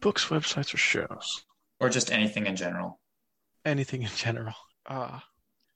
[0.00, 1.44] Books, websites, or shows?
[1.80, 3.00] Or just anything in general?
[3.64, 4.54] Anything in general.
[4.86, 5.20] Uh,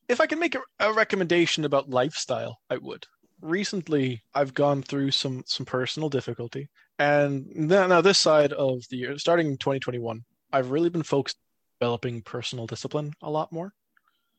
[0.09, 3.07] if I can make a, a recommendation about lifestyle, I would
[3.43, 6.69] recently I've gone through some some personal difficulty,
[6.99, 11.87] and now this side of the year, starting in 2021, I've really been focused on
[11.87, 13.75] developing personal discipline a lot more.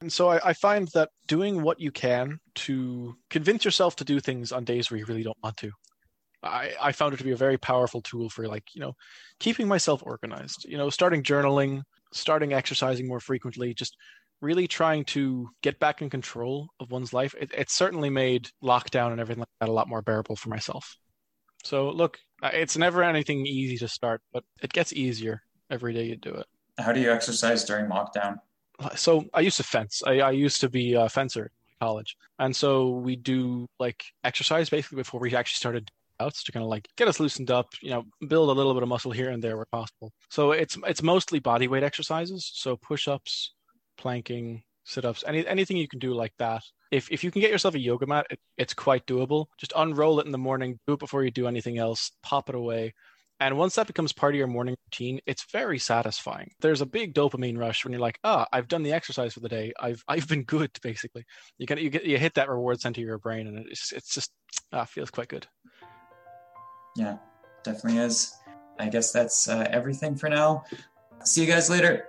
[0.03, 4.19] And so I, I, find that doing what you can to convince yourself to do
[4.19, 5.71] things on days where you really don't want to.
[6.43, 8.91] I, I found it to be a very powerful tool for like, you know,
[9.39, 13.95] keeping myself organized, you know, starting journaling, starting exercising more frequently, just
[14.41, 19.13] really trying to get back in control of one's life, it, it certainly made lockdown
[19.13, 20.97] and everything like that a lot more bearable for myself.
[21.63, 25.41] So, look, uh, it's never anything easy to start, but it gets easier
[25.71, 26.45] every day you do it.
[26.77, 28.39] How do you exercise during lockdown?
[28.95, 30.01] So, I used to fence.
[30.05, 32.15] I, I used to be a fencer in college.
[32.39, 36.69] And so we do like exercise basically before we actually started outs to kind of
[36.69, 39.43] like get us loosened up, you know, build a little bit of muscle here and
[39.43, 40.11] there where possible.
[40.29, 43.53] So it's it's mostly body weight exercises, so push-ups,
[43.97, 46.63] planking, sit ups, any anything you can do like that.
[46.93, 49.47] if, if you can get yourself a yoga mat, it, it's quite doable.
[49.57, 52.55] Just unroll it in the morning, do it before you do anything else, pop it
[52.55, 52.93] away.
[53.43, 56.51] And once that becomes part of your morning routine, it's very satisfying.
[56.61, 59.41] There's a big dopamine rush when you're like, ah, oh, I've done the exercise for
[59.41, 59.73] the day.
[59.77, 61.25] I've I've been good, basically.
[61.57, 64.13] You get you get you hit that reward center of your brain, and it's it's
[64.13, 64.31] just
[64.71, 65.45] ah, feels quite good.
[66.95, 67.17] Yeah,
[67.63, 68.33] definitely is.
[68.79, 70.63] I guess that's uh, everything for now.
[71.25, 72.05] See you guys later.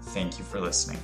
[0.00, 0.98] Thank you for listening.